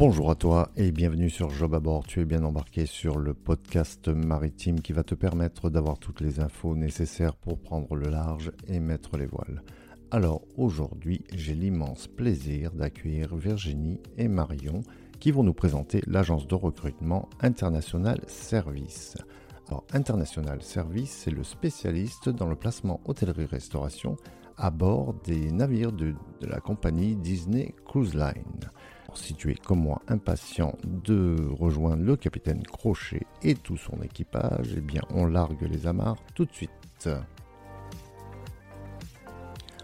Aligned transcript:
Bonjour 0.00 0.30
à 0.30 0.34
toi 0.34 0.70
et 0.78 0.92
bienvenue 0.92 1.28
sur 1.28 1.50
Job 1.50 1.74
à 1.74 1.78
bord. 1.78 2.06
Tu 2.06 2.20
es 2.20 2.24
bien 2.24 2.42
embarqué 2.42 2.86
sur 2.86 3.18
le 3.18 3.34
podcast 3.34 4.08
maritime 4.08 4.80
qui 4.80 4.94
va 4.94 5.02
te 5.02 5.14
permettre 5.14 5.68
d'avoir 5.68 5.98
toutes 5.98 6.22
les 6.22 6.40
infos 6.40 6.74
nécessaires 6.74 7.36
pour 7.36 7.60
prendre 7.60 7.94
le 7.94 8.08
large 8.08 8.50
et 8.66 8.80
mettre 8.80 9.18
les 9.18 9.26
voiles. 9.26 9.62
Alors 10.10 10.40
aujourd'hui, 10.56 11.22
j'ai 11.34 11.54
l'immense 11.54 12.08
plaisir 12.08 12.72
d'accueillir 12.72 13.36
Virginie 13.36 14.00
et 14.16 14.26
Marion 14.26 14.80
qui 15.18 15.32
vont 15.32 15.42
nous 15.42 15.52
présenter 15.52 16.00
l'agence 16.06 16.48
de 16.48 16.54
recrutement 16.54 17.28
International 17.42 18.22
Service. 18.26 19.18
Alors 19.68 19.84
International 19.92 20.62
Service, 20.62 21.10
c'est 21.10 21.30
le 21.30 21.44
spécialiste 21.44 22.30
dans 22.30 22.48
le 22.48 22.56
placement 22.56 23.02
hôtellerie-restauration 23.04 24.16
à 24.56 24.70
bord 24.70 25.12
des 25.24 25.52
navires 25.52 25.92
de, 25.92 26.14
de 26.40 26.46
la 26.46 26.60
compagnie 26.60 27.16
Disney 27.16 27.74
Cruise 27.84 28.14
Line. 28.14 28.70
Si 29.14 29.34
tu 29.34 29.50
es 29.50 29.54
comme 29.54 29.80
moi 29.80 30.00
impatient 30.08 30.76
de 30.84 31.36
rejoindre 31.58 32.02
le 32.02 32.16
capitaine 32.16 32.62
Crochet 32.62 33.26
et 33.42 33.54
tout 33.54 33.76
son 33.76 34.00
équipage, 34.02 34.74
eh 34.76 34.80
bien 34.80 35.02
on 35.10 35.26
largue 35.26 35.62
les 35.62 35.86
amarres 35.86 36.18
tout 36.34 36.44
de 36.44 36.52
suite. 36.52 37.08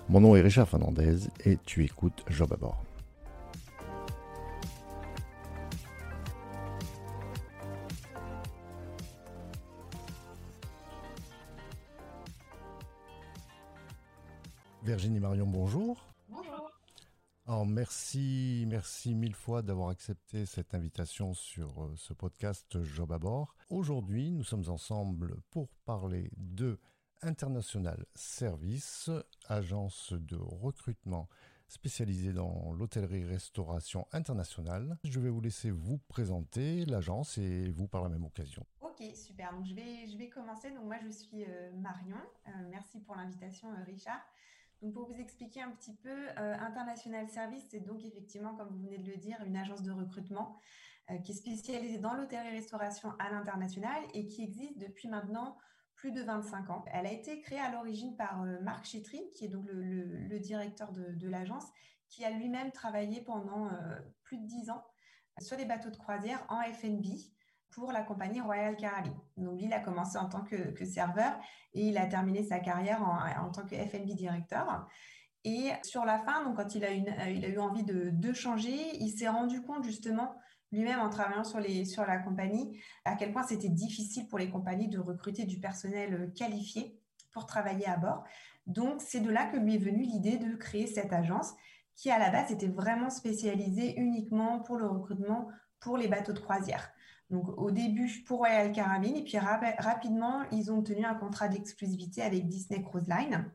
Mon 0.09 0.21
nom 0.21 0.37
est 0.37 0.41
Richard 0.41 0.69
Fernandez 0.69 1.29
et 1.45 1.59
tu 1.65 1.85
écoutes 1.85 2.25
Job 2.29 2.53
à 2.53 2.57
bord. 2.57 2.83
Virginie 14.83 15.21
Marion, 15.21 15.47
bonjour. 15.47 15.86
Merci, 17.67 18.65
merci 18.69 19.15
mille 19.15 19.35
fois 19.35 19.61
d'avoir 19.61 19.89
accepté 19.89 20.47
cette 20.47 20.75
invitation 20.75 21.35
sur 21.35 21.83
euh, 21.83 21.95
ce 21.97 22.13
podcast 22.13 22.81
Job 22.85 23.11
à 23.11 23.19
bord. 23.19 23.57
Aujourd'hui, 23.71 24.31
nous 24.31 24.45
sommes 24.45 24.69
ensemble 24.69 25.37
pour 25.51 25.69
parler 25.85 26.31
de 26.37 26.79
International 27.23 28.07
Service, 28.15 29.11
agence 29.49 30.13
de 30.13 30.37
recrutement 30.37 31.29
spécialisée 31.67 32.33
dans 32.33 32.73
l'hôtellerie-restauration 32.73 34.07
internationale. 34.13 34.97
Je 35.03 35.19
vais 35.19 35.31
vous 35.31 35.41
laisser 35.41 35.73
vous 35.73 35.99
présenter 36.09 36.85
l'agence 36.87 37.37
et 37.39 37.69
vous 37.71 37.89
par 37.89 38.05
la 38.05 38.09
même 38.09 38.25
occasion. 38.25 38.65
Ok, 38.81 39.03
super. 39.15 39.53
Donc 39.53 39.67
je 39.67 39.75
vais, 39.75 40.07
je 40.07 40.17
vais 40.17 40.29
commencer. 40.29 40.71
Donc 40.71 40.85
moi 40.85 40.99
je 41.05 41.11
suis 41.11 41.45
euh, 41.45 41.73
Marion. 41.73 42.17
Euh, 42.47 42.51
merci 42.71 43.01
pour 43.01 43.17
l'invitation 43.17 43.69
Richard. 43.87 44.21
Donc 44.83 44.93
pour 44.93 45.07
vous 45.07 45.19
expliquer 45.19 45.63
un 45.63 45.71
petit 45.71 45.95
peu, 45.95 46.29
euh, 46.39 46.55
International 46.61 47.29
Service, 47.29 47.65
c'est 47.71 47.81
donc 47.81 48.05
effectivement, 48.05 48.55
comme 48.55 48.69
vous 48.69 48.83
venez 48.85 48.99
de 48.99 49.11
le 49.11 49.17
dire, 49.17 49.39
une 49.45 49.57
agence 49.57 49.83
de 49.83 49.91
recrutement 49.91 50.59
euh, 51.11 51.19
qui 51.19 51.33
est 51.33 51.35
spécialisée 51.35 51.99
dans 51.99 52.15
l'hôtellerie-restauration 52.15 53.13
à 53.19 53.31
l'international 53.31 54.03
et 54.13 54.27
qui 54.27 54.43
existe 54.43 54.79
depuis 54.79 55.09
maintenant 55.09 55.57
plus 55.95 56.13
de 56.13 56.23
25 56.23 56.69
ans. 56.71 56.85
Elle 56.93 57.07
a 57.07 57.13
été 57.13 57.41
créée 57.41 57.59
à 57.59 57.73
l'origine 57.73 58.17
par 58.17 58.43
euh, 58.43 58.61
Marc 58.61 58.85
Chétry, 58.85 59.21
qui 59.35 59.47
est 59.47 59.49
donc 59.49 59.67
le, 59.73 60.39
directeur 60.41 60.93
de, 60.93 61.29
l'agence, 61.29 61.65
qui 62.09 62.25
a 62.25 62.31
lui-même 62.31 62.71
travaillé 62.71 63.23
pendant 63.23 63.71
plus 64.23 64.37
de 64.37 64.47
10 64.47 64.71
ans 64.71 64.85
sur 65.41 65.57
les 65.57 65.65
bateaux 65.65 65.91
de 65.91 65.97
croisière 65.97 66.45
en 66.49 66.63
FNB 66.63 67.05
pour 67.71 67.93
la 67.93 68.03
compagnie 68.03 68.41
Royal 68.41 68.77
Caribbean. 68.77 69.19
Donc, 69.37 69.61
il 69.61 69.73
a 69.73 69.81
commencé 69.81 70.17
en 70.19 70.29
tant 70.29 70.43
que, 70.43 70.85
serveur 70.85 71.39
et 71.75 71.89
il 71.89 71.99
a 71.99 72.07
terminé 72.07 72.43
sa 72.43 72.59
carrière 72.59 73.03
en, 73.03 73.51
tant 73.51 73.65
que 73.67 73.77
FNB 73.77 74.15
directeur. 74.15 74.87
Et 75.45 75.71
sur 75.83 76.05
la 76.05 76.19
fin, 76.19 76.53
quand 76.57 76.75
il 76.75 76.85
a, 76.85 76.91
une, 76.91 77.15
il 77.29 77.45
a 77.45 77.49
eu 77.49 77.59
envie 77.59 77.85
de, 77.85 78.33
changer, 78.33 78.77
il 78.99 79.11
s'est 79.11 79.29
rendu 79.29 79.63
compte 79.63 79.85
justement 79.85 80.35
lui-même 80.73 81.01
en 81.01 81.09
travaillant 81.09 81.45
sur, 81.45 81.61
la 82.07 82.19
compagnie 82.19 82.81
à 83.05 83.15
quel 83.15 83.33
point 83.33 83.45
c'était 83.45 83.69
difficile 83.69 84.27
pour 84.29 84.39
les 84.39 84.51
compagnies 84.51 84.89
de 84.89 84.99
recruter 84.99 85.45
du 85.45 85.61
personnel 85.61 86.33
qualifié 86.35 86.99
pour 87.33 87.47
travailler 87.47 87.87
à 87.87 87.97
bord. 87.97 88.25
Donc 88.67 89.01
c'est 89.01 89.21
de 89.21 89.31
là 89.31 89.47
que 89.47 89.57
lui 89.57 89.77
est 89.77 89.79
venue 89.79 90.03
l'idée 90.03 90.39
de 90.39 90.57
créer 90.57 90.87
cette 90.87 91.13
agence 91.13 91.53
qui 91.95 92.11
à 92.11 92.19
la 92.19 92.31
base 92.31 92.51
était 92.51 92.67
vraiment 92.67 93.11
spécialisée 93.11 93.99
uniquement 93.99 94.61
pour 94.61 94.77
le 94.77 94.87
recrutement 94.87 95.49
pour 95.81 95.97
les 95.97 96.09
bateaux 96.09 96.33
de 96.33 96.41
croisière. 96.41 96.91
Donc 97.31 97.49
au 97.59 97.73
début 97.73 98.09
pour 98.25 98.39
Royal 98.39 98.73
Caribbean 98.73 99.17
et 99.17 99.25
puis 99.25 99.39
rapidement 99.39 100.45
ils 100.53 100.71
ont 100.71 100.79
obtenu 100.79 101.05
un 101.05 101.15
contrat 101.15 101.49
d'exclusivité 101.49 102.23
avec 102.23 102.47
Disney 102.47 102.83
Cruise 102.83 103.09
Line. 103.09 103.51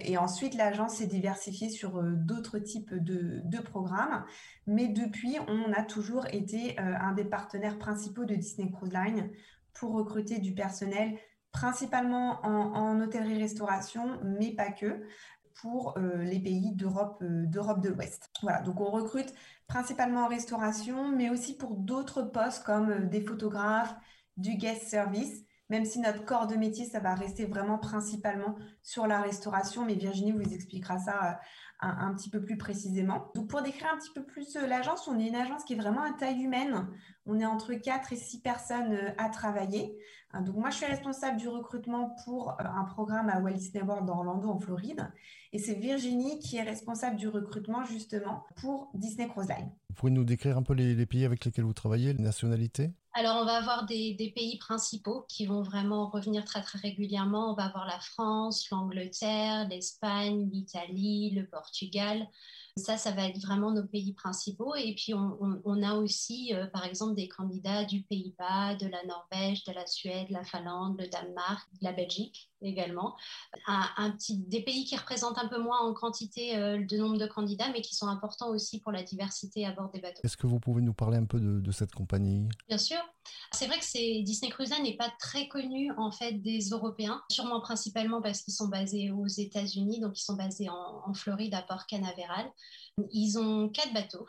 Et 0.00 0.18
ensuite 0.18 0.54
l'agence 0.54 0.96
s'est 0.96 1.06
diversifiée 1.06 1.70
sur 1.70 1.98
euh, 1.98 2.12
d'autres 2.16 2.58
types 2.58 2.92
de, 2.94 3.60
programmes, 3.60 4.24
mais 4.66 4.88
depuis 4.88 5.36
on 5.46 5.72
a 5.72 5.82
toujours 5.82 6.26
été 6.26 6.78
euh, 6.80 6.94
un 7.00 7.12
des 7.12 7.24
partenaires 7.24 7.78
principaux 7.78 8.24
de 8.24 8.34
Disney 8.34 8.70
Cruise 8.70 8.92
Line 8.92 9.30
pour 9.72 9.92
recruter 9.92 10.38
du 10.38 10.52
personnel 10.52 11.16
principalement 11.52 12.44
en, 12.44 12.74
en 12.74 13.00
hôtellerie-restauration, 13.00 14.18
mais 14.24 14.52
pas 14.52 14.72
que 14.72 15.02
pour 15.54 15.96
euh, 15.98 16.22
les 16.22 16.40
pays 16.40 16.72
d'Europe 16.72 17.22
de 17.22 17.88
l'Ouest. 17.88 18.30
Voilà, 18.42 18.60
donc 18.60 18.80
on 18.80 18.90
recrute 18.90 19.32
principalement 19.66 20.24
en 20.24 20.28
restauration, 20.28 21.10
mais 21.10 21.30
aussi 21.30 21.56
pour 21.56 21.76
d'autres 21.76 22.22
postes 22.22 22.64
comme 22.64 22.90
euh, 22.90 23.06
des 23.06 23.20
photographes, 23.20 23.94
du 24.36 24.54
guest 24.54 24.88
service, 24.88 25.44
même 25.72 25.86
si 25.86 26.00
notre 26.00 26.22
corps 26.26 26.46
de 26.46 26.54
métier, 26.54 26.84
ça 26.84 27.00
va 27.00 27.14
rester 27.14 27.46
vraiment 27.46 27.78
principalement 27.78 28.56
sur 28.82 29.06
la 29.06 29.22
restauration. 29.22 29.86
Mais 29.86 29.94
Virginie 29.94 30.30
vous 30.30 30.42
expliquera 30.42 30.98
ça 30.98 31.40
euh, 31.82 31.86
un, 31.86 32.12
petit 32.12 32.28
peu 32.28 32.42
plus 32.42 32.58
précisément. 32.58 33.30
Donc, 33.34 33.48
pour 33.48 33.62
décrire 33.62 33.88
un 33.90 33.96
petit 33.96 34.12
peu 34.14 34.22
plus 34.22 34.54
euh, 34.56 34.66
l'agence, 34.66 35.08
on 35.08 35.18
est 35.18 35.26
une 35.28 35.34
agence 35.34 35.64
qui 35.64 35.72
est 35.72 35.76
vraiment 35.76 36.02
à 36.02 36.12
taille 36.12 36.42
humaine. 36.42 36.86
On 37.24 37.40
est 37.40 37.46
entre 37.46 37.72
4 37.72 38.12
et 38.12 38.16
6 38.16 38.42
personnes 38.42 38.92
euh, 38.92 39.12
à 39.16 39.30
travailler. 39.30 39.96
Donc, 40.44 40.56
moi, 40.56 40.68
je 40.68 40.76
suis 40.76 40.86
responsable 40.86 41.38
du 41.38 41.48
recrutement 41.48 42.16
pour 42.26 42.54
un 42.60 42.84
programme 42.84 43.30
à 43.30 43.40
Walt 43.40 43.52
Disney 43.52 43.82
World 43.82 44.06
d'Orlando, 44.06 44.50
en 44.50 44.58
Floride. 44.58 45.10
Et 45.54 45.58
c'est 45.58 45.74
Virginie 45.74 46.38
qui 46.38 46.58
est 46.58 46.62
responsable 46.62 47.16
du 47.16 47.28
recrutement, 47.28 47.84
justement, 47.84 48.44
pour 48.56 48.90
Disney 48.94 49.26
Cruise 49.28 49.48
Line. 49.48 49.70
Vous 49.88 49.94
pouvez 49.94 50.12
nous 50.12 50.24
décrire 50.24 50.58
un 50.58 50.62
peu 50.62 50.74
les 50.74 51.06
pays 51.06 51.24
avec 51.24 51.44
lesquels 51.46 51.64
vous 51.64 51.74
travaillez, 51.74 52.12
les 52.12 52.22
nationalités? 52.22 52.92
Alors, 53.14 53.42
on 53.42 53.44
va 53.44 53.56
avoir 53.56 53.84
des, 53.84 54.32
pays 54.34 54.56
principaux 54.56 55.26
qui 55.28 55.44
vont 55.44 55.62
vraiment 55.62 56.08
revenir 56.08 56.46
très, 56.46 56.62
très 56.62 56.78
régulièrement. 56.78 57.52
On 57.52 57.54
va 57.54 57.64
avoir 57.64 57.86
la 57.86 58.00
France, 58.00 58.70
l'Angleterre, 58.70 59.68
l'Espagne, 59.68 60.48
l'Italie, 60.50 61.30
le 61.30 61.46
Portugal. 61.46 62.26
Ça, 62.76 62.96
ça 62.96 63.10
va 63.10 63.26
être 63.28 63.38
vraiment 63.38 63.70
nos 63.70 63.84
pays 63.84 64.14
principaux. 64.14 64.74
Et 64.74 64.94
puis, 64.94 65.12
on, 65.12 65.82
a 65.82 65.94
aussi, 65.94 66.54
euh, 66.54 66.66
par 66.68 66.86
exemple, 66.86 67.14
des 67.14 67.28
candidats 67.28 67.84
du 67.84 68.02
Pays-Bas, 68.02 68.76
de 68.76 68.86
la 68.86 69.04
Norvège, 69.04 69.64
de 69.64 69.72
la 69.72 69.86
Suède, 69.86 70.28
la 70.30 70.42
Finlande, 70.42 70.98
le 70.98 71.06
Danemark, 71.06 71.68
la 71.82 71.92
Belgique 71.92 72.50
également. 72.62 73.14
Un, 73.66 74.10
petit, 74.12 74.38
des 74.38 74.62
pays 74.62 74.84
qui 74.84 74.96
représentent 74.96 75.38
un 75.38 75.48
peu 75.48 75.60
moins 75.60 75.80
en 75.80 75.92
quantité 75.92 76.56
euh, 76.56 76.82
de 76.82 76.96
nombre 76.96 77.18
de 77.18 77.26
candidats, 77.26 77.70
mais 77.72 77.82
qui 77.82 77.94
sont 77.94 78.06
importants 78.06 78.48
aussi 78.50 78.80
pour 78.80 78.92
la 78.92 79.02
diversité 79.02 79.66
à 79.66 79.72
bord 79.72 79.90
des 79.90 80.00
bateaux. 80.00 80.20
Est-ce 80.24 80.36
que 80.36 80.46
vous 80.46 80.60
pouvez 80.60 80.80
nous 80.80 80.94
parler 80.94 81.18
un 81.18 81.26
peu 81.26 81.40
de, 81.40 81.72
cette 81.72 81.92
compagnie? 81.92 82.48
Bien 82.68 82.78
sûr. 82.78 82.98
C'est 83.52 83.66
vrai 83.66 83.78
que 83.78 83.84
c'est, 83.84 84.22
Disney 84.22 84.50
Cruise 84.50 84.72
n'est 84.82 84.96
pas 84.96 85.12
très 85.20 85.48
connu 85.48 85.92
en 85.98 86.10
fait 86.10 86.32
des 86.32 86.70
Européens, 86.70 87.22
sûrement 87.30 87.60
principalement 87.60 88.22
parce 88.22 88.42
qu'ils 88.42 88.54
sont 88.54 88.68
basés 88.68 89.10
aux 89.10 89.26
États-Unis, 89.26 90.00
donc 90.00 90.18
ils 90.18 90.24
sont 90.24 90.36
basés 90.36 90.68
en, 90.68 91.02
en 91.06 91.14
Floride 91.14 91.54
à 91.54 91.62
Port 91.62 91.86
Canaveral. 91.86 92.50
Ils 93.12 93.38
ont 93.38 93.68
quatre 93.68 93.92
bateaux. 93.92 94.26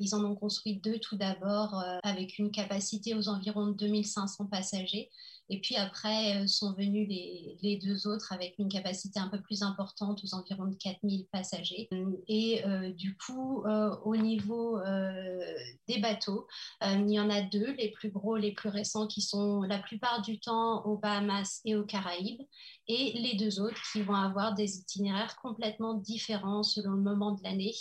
Ils 0.00 0.14
en 0.14 0.24
ont 0.24 0.34
construit 0.34 0.78
deux 0.80 0.98
tout 0.98 1.16
d'abord 1.16 1.78
euh, 1.78 1.98
avec 2.02 2.38
une 2.38 2.50
capacité 2.50 3.14
aux 3.14 3.28
environs 3.28 3.68
de 3.68 3.74
2500 3.74 4.46
passagers 4.46 5.10
et 5.48 5.60
puis 5.60 5.76
après 5.76 6.42
euh, 6.42 6.46
sont 6.46 6.72
venus 6.72 7.08
les, 7.08 7.76
deux 7.82 8.06
autres 8.06 8.32
avec 8.32 8.54
une 8.58 8.68
capacité 8.68 9.20
un 9.20 9.28
peu 9.28 9.40
plus 9.40 9.62
importante, 9.62 10.22
aux 10.24 10.34
environs 10.34 10.66
de 10.66 10.74
4000 10.74 11.26
passagers. 11.26 11.88
Et 12.28 12.64
euh, 12.64 12.90
du 12.92 13.16
coup, 13.16 13.64
euh, 13.66 13.94
au 14.04 14.16
niveau 14.16 14.78
des 15.88 15.98
bateaux, 15.98 16.46
il 16.82 17.10
y 17.10 17.20
en 17.20 17.30
a 17.30 17.42
deux, 17.42 17.72
les 17.72 17.90
plus 17.90 18.10
gros, 18.10 18.36
les 18.36 18.52
plus 18.52 18.68
récents, 18.68 19.06
qui 19.06 19.20
sont 19.20 19.62
la 19.62 19.78
plupart 19.78 20.22
du 20.22 20.38
temps 20.38 20.84
aux 20.84 20.96
Bahamas 20.96 21.60
et 21.64 21.76
aux 21.76 21.84
Caraïbes, 21.84 22.42
et 22.88 23.12
les 23.18 23.34
deux 23.36 23.60
autres 23.60 23.80
qui 23.92 24.02
vont 24.02 24.14
avoir 24.14 24.54
des 24.54 24.78
itinéraires 24.78 25.36
complètement 25.36 25.94
différents 25.94 26.62
selon 26.62 26.92
le 26.92 27.02
moment 27.02 27.32
de 27.32 27.42
l'année, 27.42 27.74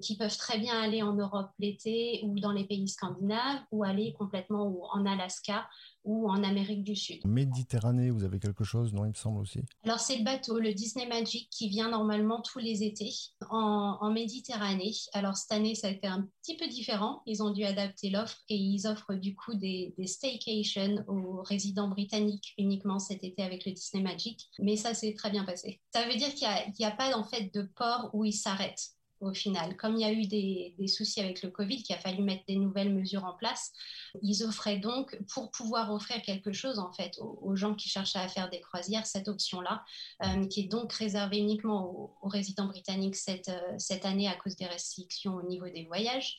qui 0.00 0.16
peuvent 0.16 0.36
très 0.36 0.58
bien 0.58 0.80
aller 0.80 1.02
en 1.02 1.14
Europe 1.14 1.50
l'été 1.58 2.20
ou 2.24 2.38
dans 2.38 2.52
les 2.52 2.64
pays 2.64 2.88
scandinaves, 2.88 3.62
ou 3.70 3.84
aller 3.84 4.14
complètement 4.18 4.72
en 4.92 5.04
Alaska 5.06 5.68
ou 6.04 6.28
en 6.28 6.42
Amérique 6.42 6.84
du 6.84 6.96
Sud. 6.96 7.24
Méditerranée, 7.24 8.10
vous 8.10 8.24
avez 8.24 8.38
quelque 8.38 8.64
chose, 8.64 8.92
non, 8.92 9.04
il 9.04 9.10
me 9.10 9.14
semble 9.14 9.40
aussi 9.40 9.60
Alors, 9.84 10.00
c'est 10.00 10.16
le 10.16 10.24
bateau, 10.24 10.58
le 10.58 10.72
Disney 10.74 11.06
Magic, 11.06 11.48
qui 11.50 11.68
vient 11.68 11.90
normalement 11.90 12.40
tous 12.40 12.58
les 12.58 12.82
étés 12.82 13.12
en, 13.50 14.10
Méditerranée. 14.12 14.92
Alors, 15.14 15.36
cette 15.36 15.52
année, 15.52 15.74
ça 15.74 15.86
a 15.86 15.90
été 15.90 16.06
un 16.06 16.28
petit 16.42 16.56
peu 16.56 16.68
différent. 16.68 17.22
Ils 17.26 17.42
ont 17.42 17.50
dû 17.50 17.64
adapter 17.64 18.10
l'offre 18.10 18.38
et 18.48 18.56
ils 18.56 18.86
offrent 18.86 19.14
du 19.14 19.34
coup 19.34 19.54
des, 19.54 19.94
des 19.96 20.06
staycations 20.06 21.04
aux 21.08 21.42
résidents 21.42 21.88
britanniques 21.88 22.52
uniquement 22.58 22.98
cet 22.98 23.24
été 23.24 23.42
avec 23.42 23.64
le 23.64 23.72
Disney 23.72 24.02
Magic. 24.02 24.50
Mais 24.58 24.76
ça 24.76 24.92
s'est 24.92 25.14
très 25.14 25.30
bien 25.30 25.44
passé. 25.44 25.80
Ça 25.94 26.06
veut 26.06 26.16
dire 26.16 26.34
qu'il 26.34 26.48
n'y 26.78 26.84
a, 26.84 26.88
a, 26.88 26.96
pas 26.96 27.16
en 27.16 27.24
fait 27.24 27.52
de 27.54 27.62
port 27.62 28.10
où 28.12 28.24
ils 28.24 28.32
s'arrêtent 28.32 28.92
au 29.22 29.32
final. 29.32 29.76
Comme 29.76 29.96
il 29.96 30.00
y 30.00 30.04
a 30.04 30.12
eu 30.12 30.26
des, 30.26 30.74
soucis 30.88 31.20
avec 31.20 31.42
le 31.42 31.50
Covid, 31.50 31.82
qu'il 31.82 31.94
a 31.94 31.98
fallu 31.98 32.22
mettre 32.22 32.44
des 32.46 32.56
nouvelles 32.56 32.92
mesures 32.92 33.24
en 33.24 33.34
place, 33.34 33.72
ils 34.20 34.44
offraient 34.44 34.78
donc, 34.78 35.16
pour 35.32 35.50
pouvoir 35.50 35.92
offrir 35.92 36.20
quelque 36.22 36.52
chose 36.52 36.78
en 36.78 36.92
fait 36.92 37.18
aux, 37.20 37.56
gens 37.56 37.74
qui 37.74 37.88
cherchaient 37.88 38.18
à 38.18 38.28
faire 38.28 38.50
des 38.50 38.60
croisières, 38.60 39.06
cette 39.06 39.28
option-là, 39.28 39.84
euh, 40.24 40.46
qui 40.48 40.60
est 40.60 40.68
donc 40.68 40.92
réservée 40.92 41.38
uniquement 41.38 42.14
aux, 42.22 42.28
résidents 42.28 42.66
britanniques 42.66 43.16
euh, 43.28 43.74
cette 43.78 44.04
année 44.04 44.28
à 44.28 44.34
cause 44.34 44.56
des 44.56 44.66
restrictions 44.66 45.34
au 45.34 45.42
niveau 45.42 45.68
des 45.68 45.84
voyages 45.84 46.36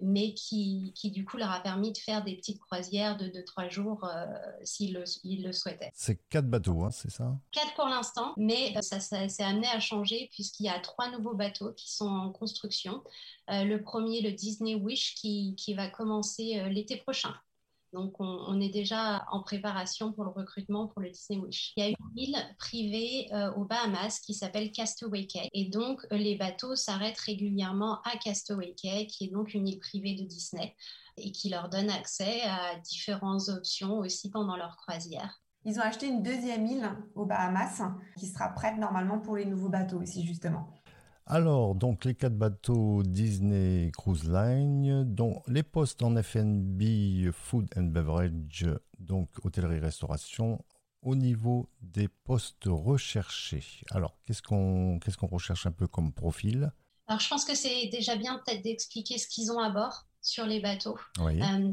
mais 0.00 0.34
qui, 0.34 0.92
qui, 0.94 1.10
du 1.10 1.24
coup 1.24 1.36
leur 1.36 1.50
a 1.50 1.60
permis 1.60 1.92
de 1.92 1.98
faire 1.98 2.24
des 2.24 2.36
petites 2.36 2.60
croisières 2.60 3.16
de 3.16 3.26
2-3 3.26 3.70
jours 3.70 4.04
euh, 4.04 4.26
s'ils 4.62 4.94
le, 4.94 5.04
le, 5.24 5.52
souhaitaient. 5.52 5.90
C'est 5.94 6.20
quatre 6.28 6.48
bateaux, 6.48 6.84
hein, 6.84 6.90
c'est 6.90 7.10
ça? 7.10 7.36
Quatre 7.52 7.74
pour 7.74 7.86
l'instant, 7.86 8.34
mais 8.36 8.74
euh, 8.76 8.82
ça, 8.82 9.00
s'est 9.00 9.42
amené 9.42 9.66
à 9.68 9.80
changer 9.80 10.28
puisqu'il 10.32 10.66
y 10.66 10.68
a 10.68 10.78
trois 10.80 11.10
nouveaux 11.10 11.34
bateaux 11.34 11.72
qui 11.72 11.92
sont 11.92 12.08
en 12.08 12.30
construction. 12.30 13.02
Euh, 13.50 13.64
le 13.64 13.82
premier, 13.82 14.20
le 14.20 14.32
Disney 14.32 14.74
Wish, 14.74 15.14
qui, 15.14 15.54
qui 15.56 15.74
va 15.74 15.88
commencer 15.88 16.62
l'été 16.70 16.96
prochain. 16.96 17.34
Donc, 17.92 18.14
on, 18.20 18.60
est 18.60 18.68
déjà 18.68 19.24
en 19.32 19.42
préparation 19.42 20.12
pour 20.12 20.24
le 20.24 20.30
recrutement 20.30 20.86
pour 20.86 21.02
le 21.02 21.10
Disney 21.10 21.40
Wish. 21.40 21.72
Il 21.76 21.84
y 21.84 21.86
a 21.86 21.88
une 21.88 21.96
île 22.16 22.36
privée 22.58 23.28
euh, 23.32 23.52
aux 23.54 23.64
Bahamas 23.64 24.20
qui 24.20 24.34
s'appelle 24.34 24.70
Castaway 24.70 25.26
Cay. 25.26 25.48
Et 25.52 25.68
donc, 25.68 26.06
les 26.10 26.36
bateaux 26.36 26.76
s'arrêtent 26.76 27.18
régulièrement 27.18 28.00
à 28.02 28.16
Castaway 28.16 28.74
Cay, 28.74 29.06
qui 29.06 29.24
est 29.24 29.32
donc 29.32 29.54
une 29.54 29.66
île 29.66 29.80
privée 29.80 30.14
de 30.14 30.24
Disney 30.24 30.76
et 31.16 31.32
qui 31.32 31.48
leur 31.48 31.68
donne 31.68 31.90
accès 31.90 32.42
à 32.42 32.78
différentes 32.78 33.48
options 33.48 33.98
aussi 33.98 34.30
pendant 34.30 34.56
leur 34.56 34.76
croisière. 34.76 35.40
Ils 35.64 35.78
ont 35.78 35.82
acheté 35.82 36.06
une 36.06 36.22
deuxième 36.22 36.66
île 36.66 36.90
aux 37.14 37.26
Bahamas 37.26 37.82
qui 38.16 38.26
sera 38.26 38.48
prête 38.48 38.78
normalement 38.78 39.18
pour 39.18 39.36
les 39.36 39.44
nouveaux 39.44 39.68
bateaux 39.68 40.00
aussi, 40.00 40.24
justement. 40.24 40.79
Alors, 41.32 41.76
donc 41.76 42.04
les 42.04 42.16
quatre 42.16 42.36
bateaux 42.36 43.04
Disney 43.04 43.92
Cruise 43.96 44.28
Line, 44.28 45.04
dont 45.04 45.44
les 45.46 45.62
postes 45.62 46.02
en 46.02 46.20
FNB, 46.20 47.30
Food 47.30 47.68
and 47.76 47.84
Beverage, 47.84 48.66
donc 48.98 49.28
hôtellerie-restauration, 49.44 50.58
au 51.02 51.14
niveau 51.14 51.68
des 51.82 52.08
postes 52.08 52.64
recherchés. 52.66 53.62
Alors, 53.92 54.16
qu'est-ce 54.26 54.42
qu'on 54.42 54.98
qu'est-ce 54.98 55.16
qu'on 55.16 55.28
recherche 55.28 55.66
un 55.66 55.70
peu 55.70 55.86
comme 55.86 56.12
profil? 56.12 56.72
Alors, 57.06 57.20
je 57.20 57.28
pense 57.28 57.44
que 57.44 57.54
c'est 57.54 57.86
déjà 57.92 58.16
bien 58.16 58.42
peut-être 58.44 58.64
d'expliquer 58.64 59.16
ce 59.16 59.28
qu'ils 59.28 59.52
ont 59.52 59.60
à 59.60 59.70
bord 59.70 60.08
sur 60.22 60.46
les 60.46 60.58
bateaux. 60.58 60.98
Oui. 61.20 61.40
Euh, 61.40 61.70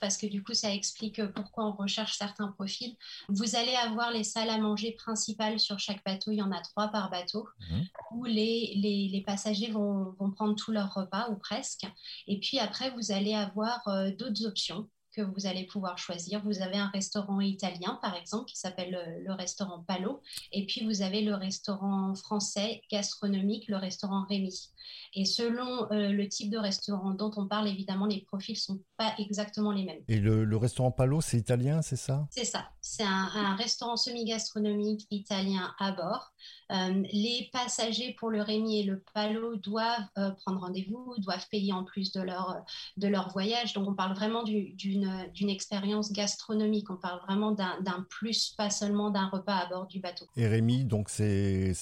parce 0.00 0.16
que 0.16 0.26
du 0.26 0.42
coup, 0.42 0.54
ça 0.54 0.72
explique 0.72 1.18
euh, 1.18 1.28
pourquoi 1.28 1.66
on 1.66 1.72
recherche 1.72 2.16
certains 2.16 2.48
profils. 2.48 2.96
Vous 3.28 3.56
allez 3.56 3.74
avoir 3.74 4.10
les 4.10 4.24
salles 4.24 4.50
à 4.50 4.58
manger 4.58 4.92
principales 4.92 5.58
sur 5.58 5.78
chaque 5.78 6.04
bateau. 6.04 6.30
Il 6.30 6.38
y 6.38 6.42
en 6.42 6.52
a 6.52 6.60
trois 6.60 6.88
par 6.88 7.10
bateau, 7.10 7.48
mhm. 7.70 7.86
où 8.12 8.24
les, 8.24 8.74
les, 8.76 9.08
les 9.08 9.20
passagers 9.22 9.70
vont, 9.70 10.14
vont, 10.18 10.30
prendre 10.30 10.54
tout 10.54 10.72
leur 10.72 10.92
repas 10.94 11.28
ou 11.30 11.36
presque. 11.36 11.86
Et 12.26 12.38
puis 12.38 12.58
après, 12.58 12.90
vous 12.90 13.12
allez 13.12 13.34
avoir 13.34 13.86
euh, 13.88 14.10
d'autres 14.10 14.46
options 14.46 14.88
que 15.14 15.22
vous 15.22 15.46
allez 15.46 15.64
pouvoir 15.64 15.96
choisir. 15.98 16.42
Vous 16.44 16.60
avez 16.60 16.76
un 16.76 16.88
restaurant 16.88 17.40
italien, 17.40 17.98
par 18.02 18.16
exemple, 18.16 18.46
qui 18.46 18.58
s'appelle 18.58 19.22
le, 19.24 19.32
restaurant 19.32 19.82
Palo. 19.86 20.20
Et 20.52 20.66
puis, 20.66 20.84
vous 20.84 21.02
avez 21.02 21.22
le 21.22 21.34
restaurant 21.34 22.14
français 22.14 22.82
gastronomique, 22.90 23.68
le 23.68 23.76
restaurant 23.76 24.24
Rémi. 24.28 24.70
Et 25.14 25.24
selon 25.24 25.90
euh, 25.92 26.08
le 26.08 26.28
type 26.28 26.50
de 26.50 26.58
restaurant 26.58 27.12
dont 27.12 27.30
on 27.36 27.46
parle, 27.46 27.68
évidemment, 27.68 28.06
les 28.06 28.22
profils 28.22 28.56
sont 28.56 28.80
pas 28.96 29.14
exactement 29.18 29.72
les 29.72 29.84
mêmes. 29.84 30.02
Et 30.08 30.18
le, 30.18 30.56
restaurant 30.56 30.90
Palo, 30.90 31.20
c'est 31.20 31.38
italien, 31.38 31.82
c'est 31.82 31.96
ça? 31.96 32.26
C'est 32.30 32.44
ça. 32.44 32.68
C'est 32.80 33.02
un, 33.02 33.56
restaurant 33.56 33.96
semi-gastronomique 33.96 35.06
italien 35.10 35.74
à 35.78 35.92
bord. 35.92 36.32
Euh, 36.72 37.02
les 37.12 37.48
passagers 37.52 38.14
pour 38.18 38.30
le 38.30 38.42
Rémi 38.42 38.80
et 38.80 38.82
le 38.84 39.02
Palo 39.14 39.56
doivent 39.56 40.06
euh, 40.18 40.30
prendre 40.30 40.60
rendez-vous, 40.60 41.14
doivent 41.18 41.46
payer 41.50 41.72
en 41.72 41.84
plus 41.84 42.12
de 42.12 42.20
leur, 42.20 42.62
de 42.96 43.08
leur 43.08 43.30
voyage. 43.30 43.72
Donc, 43.72 43.88
on 43.88 43.94
parle 43.94 44.14
vraiment 44.14 44.42
d'une 44.44 45.48
expérience 45.48 46.12
gastronomique. 46.12 46.90
On 46.90 46.96
parle 46.96 47.20
vraiment 47.26 47.52
d'un 47.52 48.06
plus, 48.08 48.54
pas 48.56 48.70
seulement 48.70 49.10
d'un 49.10 49.28
repas 49.28 49.56
à 49.56 49.68
bord 49.68 49.86
du 49.86 50.00
bateau. 50.00 50.26
Et 50.36 50.46
Rémi, 50.46 50.84
donc, 50.84 51.08
c'est 51.08 51.72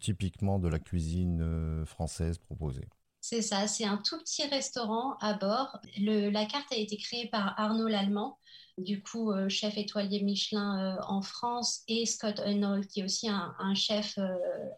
typiquement 0.00 0.58
de 0.58 0.68
la 0.68 0.78
cuisine 0.78 1.84
française 1.86 2.38
proposé. 2.38 2.82
C'est 3.28 3.42
ça, 3.42 3.66
c'est 3.66 3.84
un 3.84 3.96
tout 3.96 4.16
petit 4.20 4.44
restaurant 4.44 5.16
à 5.20 5.34
bord. 5.34 5.80
la 5.98 6.46
carte 6.46 6.70
a 6.70 6.76
été 6.76 6.96
créée 6.96 7.26
par 7.26 7.58
Arnaud 7.58 7.88
Lallemand, 7.88 8.38
du 8.78 9.02
coup 9.02 9.32
euh, 9.32 9.48
chef 9.48 9.76
étoilé 9.76 10.22
Michelin 10.22 10.94
euh, 10.96 11.02
en 11.08 11.22
France, 11.22 11.82
et 11.88 12.06
Scott 12.06 12.38
Arnold, 12.38 12.86
qui 12.86 13.00
est 13.00 13.04
aussi 13.04 13.28
un, 13.28 13.74
chef, 13.74 14.16
euh, 14.18 14.28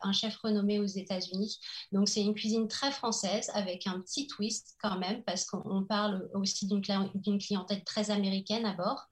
un 0.00 0.12
chef 0.12 0.34
renommé 0.38 0.78
aux 0.78 0.86
États-Unis. 0.86 1.58
Donc 1.92 2.08
c'est 2.08 2.22
une 2.22 2.32
cuisine 2.32 2.68
très 2.68 2.90
française 2.90 3.50
avec 3.52 3.86
un 3.86 4.00
petit 4.00 4.26
twist 4.26 4.78
quand 4.80 4.96
même, 4.96 5.22
parce 5.24 5.44
qu'on 5.44 5.84
parle 5.84 6.30
aussi 6.32 6.66
d'une 6.66 7.38
clientèle 7.38 7.84
très 7.84 8.10
américaine 8.10 8.64
à 8.64 8.72
bord 8.72 9.08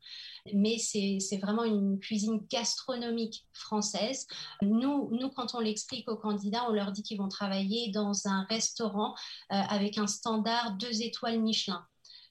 mais 0.55 0.79
c'est 0.79 1.39
vraiment 1.41 1.65
une 1.65 1.99
cuisine 1.99 2.41
gastronomique 2.51 3.47
française. 3.53 4.27
Nous, 4.63 5.09
nous 5.13 5.31
quand 5.31 5.55
on 5.55 5.61
l'explique 5.61 6.09
aux 6.09 6.17
candidats, 6.17 6.67
on 6.69 6.73
leur 6.73 6.93
dit 6.93 7.03
qu'ils 7.03 7.19
vont 7.19 7.29
travailler 7.29 7.91
dans 7.91 8.27
un 8.27 8.45
restaurant 8.45 9.15
euh, 9.53 9.57
avec 9.69 9.99
un 9.99 10.07
standard 10.07 10.77
deux 10.77 11.03
étoiles 11.03 11.41
Michelin 11.41 11.85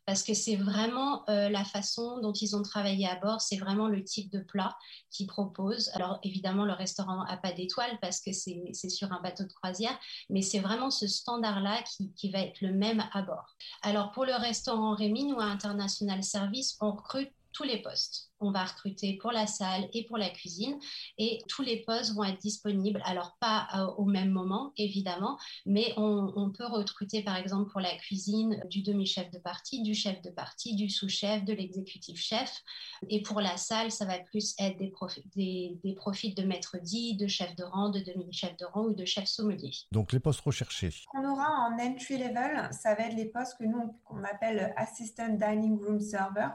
parce 0.06 0.22
que 0.22 0.34
c'est 0.34 0.56
vraiment 0.56 1.28
euh, 1.30 1.50
la 1.50 1.64
façon 1.64 2.20
dont 2.20 2.34
ils 2.34 2.56
ont 2.56 2.62
travaillé 2.62 3.08
à 3.08 3.16
bord, 3.16 3.42
c'est 3.42 3.58
vraiment 3.58 3.88
le 3.88 4.04
type 4.04 4.32
de 4.32 4.40
plat 4.40 4.78
qu'ils 5.10 5.28
proposent. 5.28 5.90
Alors 5.94 6.20
évidemment, 6.24 6.66
le 6.66 6.74
restaurant 6.74 7.26
n'a 7.26 7.38
pas 7.38 7.52
d'étoiles 7.52 7.98
parce 8.02 8.22
que 8.22 8.32
c'est 8.32 8.90
sur 8.90 9.12
un 9.12 9.22
bateau 9.22 9.44
de 9.44 9.54
croisière, 9.54 9.98
mais 10.30 10.42
c'est 10.42 10.60
vraiment 10.60 10.92
ce 10.92 11.08
standard-là 11.08 11.82
qui, 11.84 12.14
qui, 12.14 12.30
va 12.30 12.40
être 12.40 12.62
le 12.62 12.74
même 12.74 13.04
à 13.14 13.24
bord. 13.24 13.56
Alors 13.82 14.12
pour 14.12 14.26
le 14.26 14.36
restaurant 14.36 14.96
Rémi, 14.96 15.26
nous 15.26 15.40
à 15.40 15.46
International 15.46 16.24
Service, 16.24 16.78
on 16.82 16.92
recrute 16.92 17.32
tous 17.56 17.64
les 17.64 17.82
postes. 17.82 18.30
On 18.42 18.52
va 18.52 18.66
recruter 18.66 19.18
pour 19.18 19.32
la 19.32 19.48
salle 19.48 19.88
et 19.94 20.06
pour 20.06 20.18
la 20.18 20.30
cuisine 20.30 20.78
et 21.18 21.40
tous 21.48 21.62
les 21.62 21.84
postes 21.84 22.14
vont 22.14 22.26
être 22.26 22.40
disponibles. 22.40 23.02
Alors 23.06 23.38
pas 23.40 23.68
euh, 23.74 23.86
au 23.98 24.04
même 24.04 24.30
moment 24.30 24.74
évidemment, 24.78 25.40
mais 25.66 25.94
on, 25.96 26.52
peut 26.52 26.66
recruter 26.66 27.24
par 27.24 27.38
exemple 27.38 27.72
pour 27.72 27.80
la 27.80 27.96
cuisine 27.96 28.62
du 28.70 28.84
demi-chef 28.84 29.32
de 29.32 29.40
partie, 29.40 29.82
du 29.82 29.96
chef 29.96 30.22
de 30.22 30.30
partie, 30.30 30.76
du 30.76 30.90
sous-chef, 30.90 31.46
de 31.46 31.54
l'exécutif 31.54 32.20
chef. 32.20 32.62
Et 33.10 33.22
pour 33.22 33.40
la 33.40 33.58
salle, 33.58 33.92
ça 33.92 34.06
va 34.06 34.20
plus 34.20 34.54
être 34.60 34.78
des, 34.78 34.90
profils, 34.90 35.24
des, 35.36 35.94
profils 35.96 36.36
de 36.36 36.44
maître 36.44 36.78
dit, 36.82 37.16
de 37.16 37.28
chef 37.28 37.56
de 37.56 37.64
rang, 37.64 37.90
de 37.90 38.00
demi-chef 38.00 38.58
de 38.58 38.66
rang 38.66 38.84
ou 38.84 38.94
de 38.94 39.06
chef 39.06 39.26
sommelier. 39.26 39.72
Donc 39.92 40.12
les 40.12 40.20
postes 40.20 40.42
recherchés. 40.42 40.94
On 41.14 41.24
aura 41.24 41.70
en 41.70 41.80
entry 41.80 42.18
level, 42.18 42.70
ça 42.74 42.96
va 42.96 43.06
être 43.06 43.16
les 43.16 43.30
postes 43.30 43.58
que 43.58 43.64
nous 43.64 43.98
qu'on 44.04 44.24
appelle 44.26 44.74
assistant 44.76 45.30
dining 45.30 45.80
room 45.80 46.02
server 46.02 46.50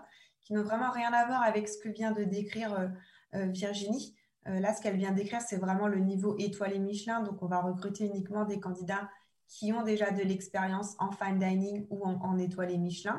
qui 0.51 0.57
n'ont 0.57 0.65
vraiment 0.65 0.91
rien 0.91 1.13
à 1.13 1.27
voir 1.27 1.43
avec 1.43 1.69
ce 1.69 1.79
que 1.79 1.89
vient 1.89 2.11
de 2.11 2.25
décrire 2.25 2.75
euh, 2.75 2.89
euh, 3.37 3.47
Virginie. 3.47 4.17
Euh, 4.49 4.59
là, 4.59 4.75
ce 4.75 4.83
qu'elle 4.83 4.97
vient 4.97 5.13
d'écrire, 5.13 5.41
c'est 5.41 5.59
vraiment 5.59 5.87
le 5.87 6.01
niveau 6.01 6.35
étoilé 6.39 6.81
Michelin. 6.81 7.23
Donc, 7.23 7.41
on 7.41 7.47
va 7.47 7.61
recruter 7.61 8.07
uniquement 8.07 8.45
des 8.45 8.59
candidats 8.59 9.09
qui 9.47 9.73
ont 9.73 9.85
déjà 9.85 10.11
de 10.11 10.23
l'expérience 10.23 10.97
en 10.99 11.13
fine 11.13 11.39
dining 11.39 11.87
ou 11.91 12.05
en, 12.05 12.37
étoilé 12.39 12.79
Michelin. 12.79 13.19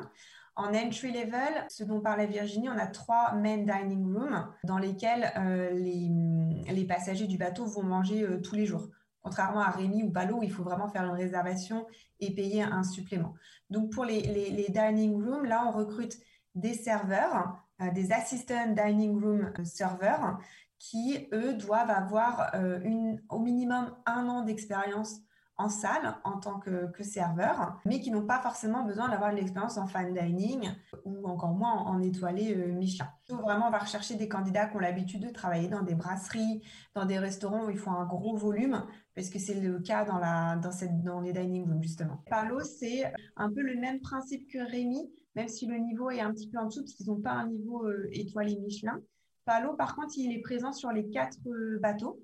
En 0.56 0.74
entry 0.74 1.10
level, 1.10 1.64
ce 1.70 1.84
dont 1.84 2.02
parlait 2.02 2.26
Virginie, 2.26 2.68
on 2.68 2.78
a 2.78 2.86
trois 2.86 3.32
main 3.32 3.56
dining 3.56 4.04
rooms 4.14 4.46
dans 4.64 4.76
lesquels 4.76 5.32
les, 5.74 6.84
passagers 6.84 7.26
du 7.26 7.38
bateau 7.38 7.64
vont 7.64 7.82
manger 7.82 8.26
tous 8.42 8.54
les 8.54 8.66
jours. 8.66 8.88
Contrairement 9.22 9.60
à 9.60 9.70
Rémi 9.70 10.02
ou 10.02 10.10
Ballot, 10.10 10.40
il 10.42 10.50
faut 10.50 10.64
vraiment 10.64 10.88
faire 10.88 11.04
une 11.04 11.16
réservation 11.16 11.86
et 12.20 12.34
payer 12.34 12.62
un 12.62 12.82
supplément. 12.82 13.34
Donc 13.70 13.90
pour 13.90 14.04
les, 14.04 14.20
les 14.20 14.68
dining 14.68 15.14
rooms, 15.14 15.44
là, 15.44 15.64
on 15.66 15.70
recrute 15.70 16.18
des 16.54 16.74
serveurs, 16.74 17.56
euh, 17.80 17.90
des 17.90 18.12
assistant 18.12 18.68
dining 18.68 19.20
room 19.20 19.52
euh, 19.58 19.64
serveurs, 19.64 20.38
qui, 20.78 21.28
eux, 21.32 21.54
doivent 21.54 21.90
avoir 21.90 22.54
euh, 22.54 22.80
une, 22.82 23.22
au 23.28 23.38
minimum 23.38 23.94
un 24.06 24.28
an 24.28 24.42
d'expérience 24.42 25.20
en 25.56 25.68
salle 25.68 26.16
en 26.24 26.38
tant 26.38 26.58
que, 26.58 26.90
serveur, 27.02 27.80
mais 27.84 28.00
qui 28.00 28.10
n'ont 28.10 28.26
pas 28.26 28.40
forcément 28.40 28.84
besoin 28.84 29.08
d'avoir 29.08 29.32
l'expérience 29.32 29.76
en 29.76 29.86
fine 29.86 30.14
dining 30.14 30.70
ou 31.04 31.26
encore 31.26 31.52
moins 31.52 31.72
en, 31.72 32.00
étoilé 32.00 32.54
Michelin. 32.54 33.08
Vraiment, 33.28 33.68
on 33.68 33.70
va 33.70 33.78
rechercher 33.78 34.14
des 34.14 34.28
candidats 34.28 34.66
qui 34.66 34.76
ont 34.76 34.80
l'habitude 34.80 35.22
de 35.26 35.30
travailler 35.30 35.68
dans 35.68 35.82
des 35.82 35.94
brasseries, 35.94 36.62
dans 36.94 37.04
des 37.04 37.18
restaurants 37.18 37.66
où 37.66 37.70
il 37.70 37.78
faut 37.78 37.90
un 37.90 38.06
gros 38.06 38.36
volume, 38.36 38.84
parce 39.14 39.30
que 39.30 39.38
c'est 39.38 39.60
le 39.60 39.80
cas 39.80 40.04
dans 40.04 41.20
les 41.20 41.32
dining 41.32 41.64
rooms, 41.66 41.82
justement. 41.82 42.22
Palo, 42.28 42.60
c'est 42.60 43.12
un 43.36 43.50
peu 43.52 43.62
le 43.62 43.76
même 43.76 44.00
principe 44.00 44.48
que 44.50 44.58
Rémi, 44.58 45.10
même 45.34 45.48
si 45.48 45.66
le 45.66 45.78
niveau 45.78 46.10
est 46.10 46.20
un 46.20 46.32
petit 46.32 46.48
peu 46.48 46.58
en 46.58 46.66
dessous, 46.66 46.80
parce 46.80 46.94
qu'ils 46.94 47.06
n'ont 47.06 47.20
pas 47.20 47.32
un 47.32 47.48
niveau 47.48 47.86
euh, 47.86 48.08
étoilé 48.12 48.56
Michelin. 48.58 49.00
Palo, 49.44 49.74
par 49.74 49.96
contre, 49.96 50.12
il 50.16 50.32
est 50.32 50.40
présent 50.40 50.72
sur 50.72 50.92
les 50.92 51.08
quatre 51.10 51.38
euh, 51.46 51.78
bateaux. 51.80 52.20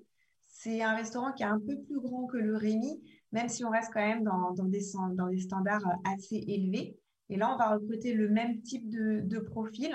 C'est 0.47 0.81
un 0.81 0.95
restaurant 0.95 1.31
qui 1.31 1.43
est 1.43 1.47
un 1.47 1.59
peu 1.59 1.77
plus 1.81 1.99
grand 1.99 2.25
que 2.27 2.37
le 2.37 2.55
Rémi, 2.55 3.01
même 3.31 3.49
si 3.49 3.63
on 3.63 3.69
reste 3.69 3.91
quand 3.93 4.05
même 4.05 4.23
dans, 4.23 4.51
des, 4.65 4.81
dans 5.15 5.27
des, 5.27 5.39
standards 5.39 5.85
euh, 5.85 6.11
assez 6.13 6.43
élevés. 6.47 6.97
Et 7.29 7.37
là, 7.37 7.53
on 7.53 7.57
va 7.57 7.75
recruter 7.75 8.13
le 8.13 8.29
même 8.29 8.61
type 8.61 8.89
de, 8.89 9.39
profil 9.39 9.91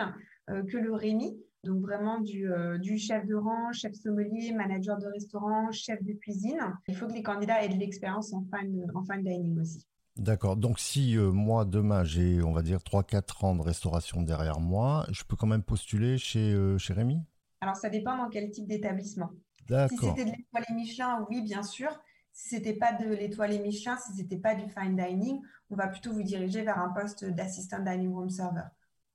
que 0.46 0.76
le 0.76 0.92
Rémi. 0.92 1.36
Donc 1.64 1.80
vraiment 1.80 2.20
du, 2.20 2.46
du, 2.80 2.98
chef 2.98 3.26
de 3.26 3.34
rang, 3.34 3.72
chef 3.72 3.92
sommelier, 3.94 4.52
manager 4.52 4.98
de 4.98 5.06
restaurant, 5.06 5.72
chef 5.72 6.00
de 6.04 6.12
cuisine. 6.12 6.60
Il 6.86 6.94
faut 6.94 7.08
que 7.08 7.12
les 7.14 7.22
candidats 7.22 7.64
aient 7.64 7.70
de 7.70 7.78
l'expérience 7.78 8.32
en 8.32 8.44
fine, 8.44 8.86
en 8.94 9.02
fine 9.02 9.24
dining 9.24 9.58
aussi. 9.58 9.84
D'accord. 10.16 10.56
Donc 10.56 10.78
si 10.78 11.16
moi 11.16 11.64
demain 11.64 12.04
j'ai 12.04 12.40
on 12.42 12.52
va 12.52 12.62
dire 12.62 12.78
3-4 12.78 13.46
ans 13.46 13.56
de 13.56 13.62
restauration 13.62 14.22
derrière 14.22 14.60
moi, 14.60 15.06
je 15.10 15.24
peux 15.24 15.34
quand 15.34 15.48
même 15.48 15.64
postuler 15.64 16.18
chez, 16.18 16.54
chez 16.78 16.92
Rémi? 16.92 17.18
Alors 17.60 17.74
ça 17.74 17.88
dépend 17.88 18.16
dans 18.16 18.28
quel 18.28 18.50
type 18.50 18.68
d'établissement. 18.68 19.30
Si 19.66 19.96
c'était 19.96 20.26
de 20.26 20.30
l'étoile 20.36 20.64
Michelin, 20.74 21.26
oui, 21.30 21.42
bien 21.42 21.62
sûr. 21.62 21.88
Si 22.34 22.48
ce 22.48 22.56
n'était 22.56 22.74
pas 22.74 22.92
de 22.92 23.08
l'étoile 23.08 23.60
Michelin, 23.62 23.96
si 23.96 24.12
ce 24.12 24.20
n'était 24.20 24.36
pas 24.36 24.56
du 24.56 24.68
fine 24.68 24.96
dining, 24.96 25.40
on 25.70 25.76
va 25.76 25.86
plutôt 25.86 26.12
vous 26.12 26.24
diriger 26.24 26.62
vers 26.62 26.80
un 26.80 26.88
poste 26.88 27.24
d'assistant 27.24 27.78
dining 27.78 28.12
room 28.12 28.28
server. 28.28 28.64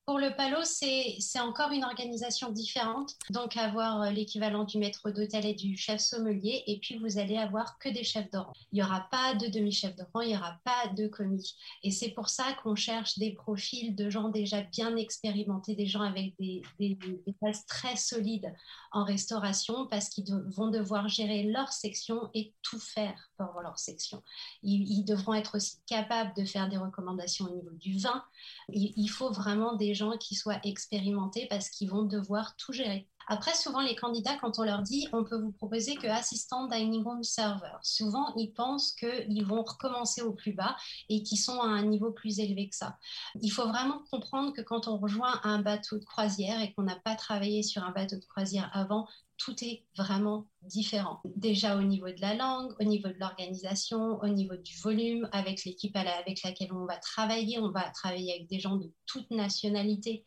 Pour 0.09 0.17
le 0.17 0.35
Palo, 0.35 0.57
c'est 0.63 1.39
encore 1.39 1.69
une 1.69 1.83
organisation 1.83 2.51
différente. 2.51 3.15
Donc, 3.29 3.57
avoir 3.57 4.01
euh, 4.01 4.09
l'équivalent 4.09 4.63
du 4.63 4.79
maître 4.79 5.11
d'hôtel 5.11 5.45
et 5.45 5.53
du 5.53 5.77
chef 5.77 6.01
sommelier. 6.01 6.63
Et 6.65 6.79
puis, 6.79 6.97
vous 6.97 7.19
allez 7.19 7.37
avoir 7.37 7.77
que 7.77 7.89
des 7.89 8.03
chefs 8.03 8.31
de 8.31 8.39
rang. 8.39 8.51
Il 8.71 8.77
n'y 8.77 8.83
aura 8.83 9.01
pas 9.11 9.35
de 9.35 9.45
demi-chef 9.45 9.95
de 9.95 10.03
rang, 10.11 10.21
il 10.21 10.29
n'y 10.29 10.35
aura 10.35 10.57
pas 10.63 10.87
de 10.97 11.05
commis. 11.05 11.55
Et 11.83 11.91
c'est 11.91 12.09
pour 12.09 12.29
ça 12.29 12.45
qu'on 12.63 12.73
cherche 12.73 13.19
des 13.19 13.33
profils 13.33 13.95
de 13.95 14.09
gens 14.09 14.29
déjà 14.29 14.61
bien 14.61 14.95
expérimentés, 14.95 15.75
des 15.75 15.85
gens 15.85 16.01
avec 16.01 16.33
des, 16.39 16.63
des, 16.79 16.97
bases 17.39 17.67
très 17.67 17.95
solides 17.95 18.51
en 18.91 19.03
restauration 19.03 19.85
parce 19.85 20.09
qu'ils 20.09 20.25
vont 20.25 20.69
devoir 20.71 21.07
gérer 21.07 21.43
leur 21.43 21.71
section 21.71 22.31
et 22.33 22.51
tout 22.63 22.79
faire 22.79 23.29
pour 23.37 23.61
leur 23.61 23.77
section. 23.77 24.23
Ils, 24.63 25.03
devront 25.03 25.35
être 25.35 25.57
aussi 25.57 25.77
capables 25.85 26.33
de 26.35 26.45
faire 26.45 26.67
des 26.67 26.77
recommandations 26.77 27.45
au 27.45 27.53
niveau 27.53 27.71
du 27.73 27.99
vin. 27.99 28.23
il 28.69 29.07
faut 29.07 29.31
vraiment 29.31 29.75
des 29.75 29.93
qui 30.17 30.35
soient 30.35 30.59
expérimentés 30.63 31.47
parce 31.49 31.69
qu'ils 31.69 31.89
vont 31.89 32.03
devoir 32.03 32.55
tout 32.55 32.73
gérer. 32.73 33.07
Après, 33.31 33.53
souvent, 33.53 33.81
les 33.81 33.95
candidats, 33.95 34.35
quand 34.41 34.57
on 34.57 34.63
leur 34.63 34.81
dit 34.81 35.07
on 35.13 35.23
peut 35.23 35.39
vous 35.39 35.51
proposer 35.51 35.95
que 35.95 36.07
assistant 36.07 36.67
dining 36.67 37.03
room 37.03 37.23
server, 37.23 37.77
souvent, 37.83 38.33
ils 38.35 38.51
pensent 38.51 38.91
qu'ils 38.93 39.45
vont 39.45 39.61
recommencer 39.61 40.23
au 40.23 40.33
plus 40.33 40.53
bas 40.53 40.75
et 41.09 41.21
qu'ils 41.21 41.37
sont 41.37 41.61
à 41.61 41.67
un 41.67 41.83
niveau 41.83 42.11
plus 42.11 42.39
élevé 42.39 42.69
que 42.69 42.75
ça. 42.75 42.97
Il 43.41 43.51
faut 43.51 43.67
vraiment 43.67 44.01
comprendre 44.11 44.51
que 44.51 44.61
quand 44.61 44.87
on 44.87 44.97
rejoint 44.97 45.39
un 45.43 45.61
bateau 45.61 45.99
de 45.99 46.05
croisière 46.05 46.59
et 46.59 46.73
qu'on 46.73 46.83
n'a 46.83 46.95
pas 46.95 47.15
travaillé 47.15 47.61
sur 47.61 47.83
un 47.83 47.91
bateau 47.91 48.15
de 48.15 48.25
croisière 48.25 48.71
avant, 48.73 49.07
tout 49.39 49.55
est 49.63 49.85
vraiment 49.97 50.47
différent. 50.61 51.21
Déjà 51.23 51.77
au 51.77 51.81
niveau 51.81 52.07
de 52.07 52.19
la 52.19 52.35
langue, 52.35 52.73
au 52.79 52.83
niveau 52.83 53.07
de 53.07 53.15
l'organisation, 53.19 54.19
au 54.21 54.27
niveau 54.27 54.55
du 54.57 54.77
volume, 54.79 55.29
avec 55.31 55.63
l'équipe 55.63 55.95
avec 55.95 56.43
laquelle 56.43 56.73
on 56.73 56.85
va 56.85 56.97
travailler, 56.97 57.57
on 57.57 57.71
va 57.71 57.89
travailler 57.91 58.33
avec 58.33 58.49
des 58.49 58.59
gens 58.59 58.75
de 58.75 58.91
toute 59.05 59.31
nationalité. 59.31 60.25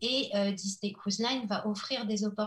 Et 0.00 0.30
euh, 0.36 0.52
Disney 0.52 0.92
Cruise 0.92 1.18
Line 1.18 1.46
va 1.46 1.66
offrir 1.66 2.06
des 2.06 2.24
opportunités 2.24 2.41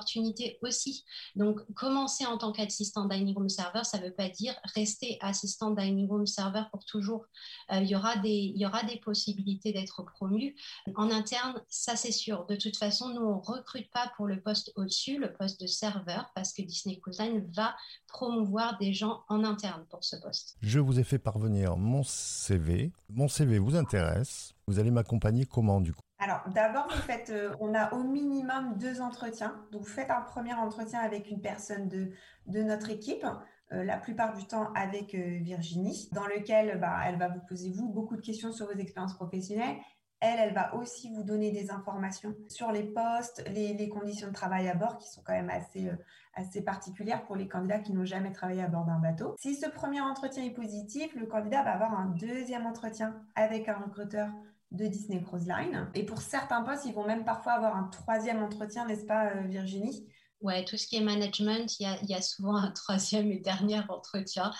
aussi. 0.62 1.04
Donc, 1.36 1.60
commencer 1.74 2.26
en 2.26 2.38
tant 2.38 2.52
qu'assistant 2.52 3.06
dining 3.06 3.36
room 3.36 3.50
server, 3.50 3.84
ça 3.84 4.00
ne 4.00 4.06
veut 4.06 4.14
pas 4.14 4.30
dire 4.30 4.54
rester 4.76 5.18
assistant 5.22 5.72
dining 5.72 6.08
room 6.08 6.26
server 6.26 6.64
pour 6.72 6.86
toujours. 6.86 7.26
Euh, 7.72 7.80
il, 7.82 7.88
y 7.88 7.96
aura 7.96 8.18
des, 8.18 8.54
y 8.56 8.66
aura 8.66 8.84
des 8.84 8.98
possibilités 8.98 9.74
d'être 9.74 10.04
promu. 10.04 10.56
En 10.96 11.12
interne, 11.12 11.62
ça 11.70 11.96
c'est 11.96 12.12
sûr. 12.12 12.46
De 12.46 12.56
toute 12.56 12.78
façon, 12.78 13.10
nous, 13.10 13.22
on 13.22 13.38
ne 13.38 13.42
recrute 13.42 13.90
pas 13.92 14.12
pour 14.16 14.28
le 14.28 14.42
poste 14.42 14.72
au-dessus, 14.76 15.18
le 15.18 15.34
poste 15.34 15.62
de 15.62 15.68
serveur 15.68 16.32
parce 16.36 16.54
que 16.54 16.62
Disney 16.62 17.00
Cruise 17.00 17.20
Line 17.20 17.50
va 17.54 17.76
promouvoir 18.08 18.78
des 18.78 18.94
gens 18.94 19.24
en 19.30 19.44
interne 19.44 19.86
pour 19.90 20.04
ce 20.04 20.16
poste. 20.18 20.58
Je 20.62 20.80
vous 20.80 21.00
ai 21.00 21.04
fait 21.04 21.20
parvenir 21.20 21.78
mon 21.78 22.04
CV. 22.04 22.92
Mon 23.10 23.28
CV 23.28 23.60
vous 23.60 23.76
intéresse. 23.76 24.54
Vous 24.68 24.80
allez 24.80 24.92
m'accompagner 24.92 25.46
comment 25.46 25.82
du 25.82 25.94
coup? 25.94 26.05
Alors, 26.26 26.42
d'abord, 26.56 26.88
euh, 27.30 27.56
on 27.60 27.76
a 27.76 27.94
au 27.94 28.04
minimum 28.04 28.80
deux 28.80 29.00
entretiens. 29.00 29.64
Donc, 29.72 29.84
vous 29.84 29.88
faites 29.88 30.10
un 30.10 30.22
premier 30.22 30.56
entretien 30.56 31.00
avec 31.00 31.30
une 31.30 31.40
personne 31.40 31.88
de, 31.88 32.10
de 32.48 32.64
notre 32.64 32.90
équipe, 32.90 33.28
euh, 33.72 33.84
la 33.84 33.98
plupart 33.98 34.36
du 34.36 34.44
temps 34.48 34.74
avec 34.74 35.14
euh, 35.14 35.38
Virginie, 35.42 36.10
dans 36.14 36.26
lequel 36.26 36.80
bah, 36.80 36.98
elle 37.06 37.20
va 37.20 37.28
vous 37.28 37.42
poser, 37.48 37.70
vous, 37.70 37.90
beaucoup 37.90 38.16
de 38.16 38.22
questions 38.22 38.52
sur 38.52 38.66
vos 38.66 38.80
expériences 38.80 39.14
professionnelles 39.14 39.78
elle, 40.22 40.40
elle 40.40 40.54
va 40.54 40.74
aussi 40.74 41.14
vous 41.14 41.24
donner 41.24 41.52
des 41.52 41.70
informations 41.70 42.34
sur 42.48 42.72
les 42.72 42.84
postes, 42.84 43.44
les, 43.50 43.90
conditions 43.90 44.30
de 44.30 44.34
travail 44.34 44.70
à 44.70 44.74
bord 44.74 44.98
qui 44.98 45.08
sont 45.08 45.22
quand 45.24 45.34
même 45.34 45.52
assez, 45.52 45.92
assez 46.34 46.64
particulières 46.64 47.26
pour 47.26 47.36
les 47.36 47.48
candidats 47.48 47.80
qui 47.80 47.94
n'ont 47.94 48.06
jamais 48.06 48.32
travaillé 48.32 48.64
à 48.64 48.68
bord 48.68 48.86
d'un 48.86 48.98
bateau. 48.98 49.36
Si 49.38 49.56
ce 49.56 49.70
premier 49.70 50.00
entretien 50.00 50.44
est 50.44 50.56
positif, 50.56 51.14
le 51.16 51.28
candidat 51.28 51.64
va 51.64 51.74
avoir 51.74 52.00
un 52.00 52.08
deuxième 52.18 52.66
entretien 52.66 53.22
avec 53.36 53.68
un 53.68 53.76
recruteur 53.76 54.30
de 54.76 54.88
Disney 54.88 55.22
Cruise 55.22 55.48
Line. 55.48 55.88
Et 55.94 56.06
pour 56.06 56.22
certains 56.22 56.62
postes, 56.62 56.86
ils 56.86 56.94
vont 56.94 57.06
même 57.06 57.24
parfois 57.24 57.54
avoir 57.54 57.76
un 57.76 57.86
troisième 57.86 58.44
entretien, 58.44 58.86
n'est-ce 58.86 59.06
pas, 59.06 59.28
euh, 59.28 59.42
Virginie? 59.48 60.08
Ouais, 60.46 60.64
tout 60.64 60.78
ce 60.78 60.86
qui 60.86 60.96
est 60.96 61.02
management, 61.02 61.80
il 61.80 61.98
y 62.08 62.14
a, 62.14 62.22
souvent 62.22 62.56
un 62.56 62.70
troisième 62.70 63.32
et 63.32 63.40
dernier 63.40 63.82
entretien. 63.90 64.52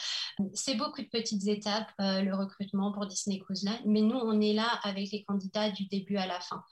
C'est 0.56 0.74
beaucoup 0.74 1.04
de 1.04 1.08
petites 1.08 1.46
étapes, 1.46 1.92
euh, 2.02 2.24
le 2.24 2.34
recrutement 2.34 2.92
pour 2.92 3.06
Disney 3.06 3.38
Cruise 3.38 3.64
Line, 3.64 3.82
mais 3.86 4.02
nous, 4.02 4.18
on 4.18 4.42
est 4.42 4.54
là 4.54 4.68
avec 4.82 5.12
les 5.12 5.24
candidats 5.24 5.70
du 5.70 5.86
début 5.86 6.18
à 6.18 6.26
la 6.26 6.40
fin. 6.40 6.64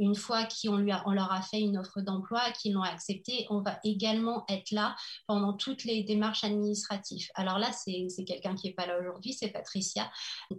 Une 0.00 0.14
fois 0.14 0.44
qu'on 0.44 0.88
on 1.04 1.12
leur 1.12 1.32
a 1.32 1.42
fait 1.42 1.60
une 1.60 1.76
offre 1.76 2.00
d'emploi, 2.00 2.50
qu'ils 2.52 2.72
l'ont 2.72 2.82
accepté, 2.82 3.46
on 3.50 3.60
va 3.60 3.78
également 3.84 4.46
être 4.48 4.70
là 4.70 4.96
pendant 5.26 5.52
toutes 5.52 5.84
les 5.84 6.02
démarches 6.02 6.42
administratives. 6.42 7.28
Alors 7.34 7.58
là, 7.58 7.72
c'est 7.72 8.08
quelqu'un 8.24 8.54
qui 8.54 8.68
n'est 8.68 8.72
pas 8.72 8.86
là 8.86 8.98
aujourd'hui, 8.98 9.34
c'est 9.34 9.48
Patricia. 9.48 10.10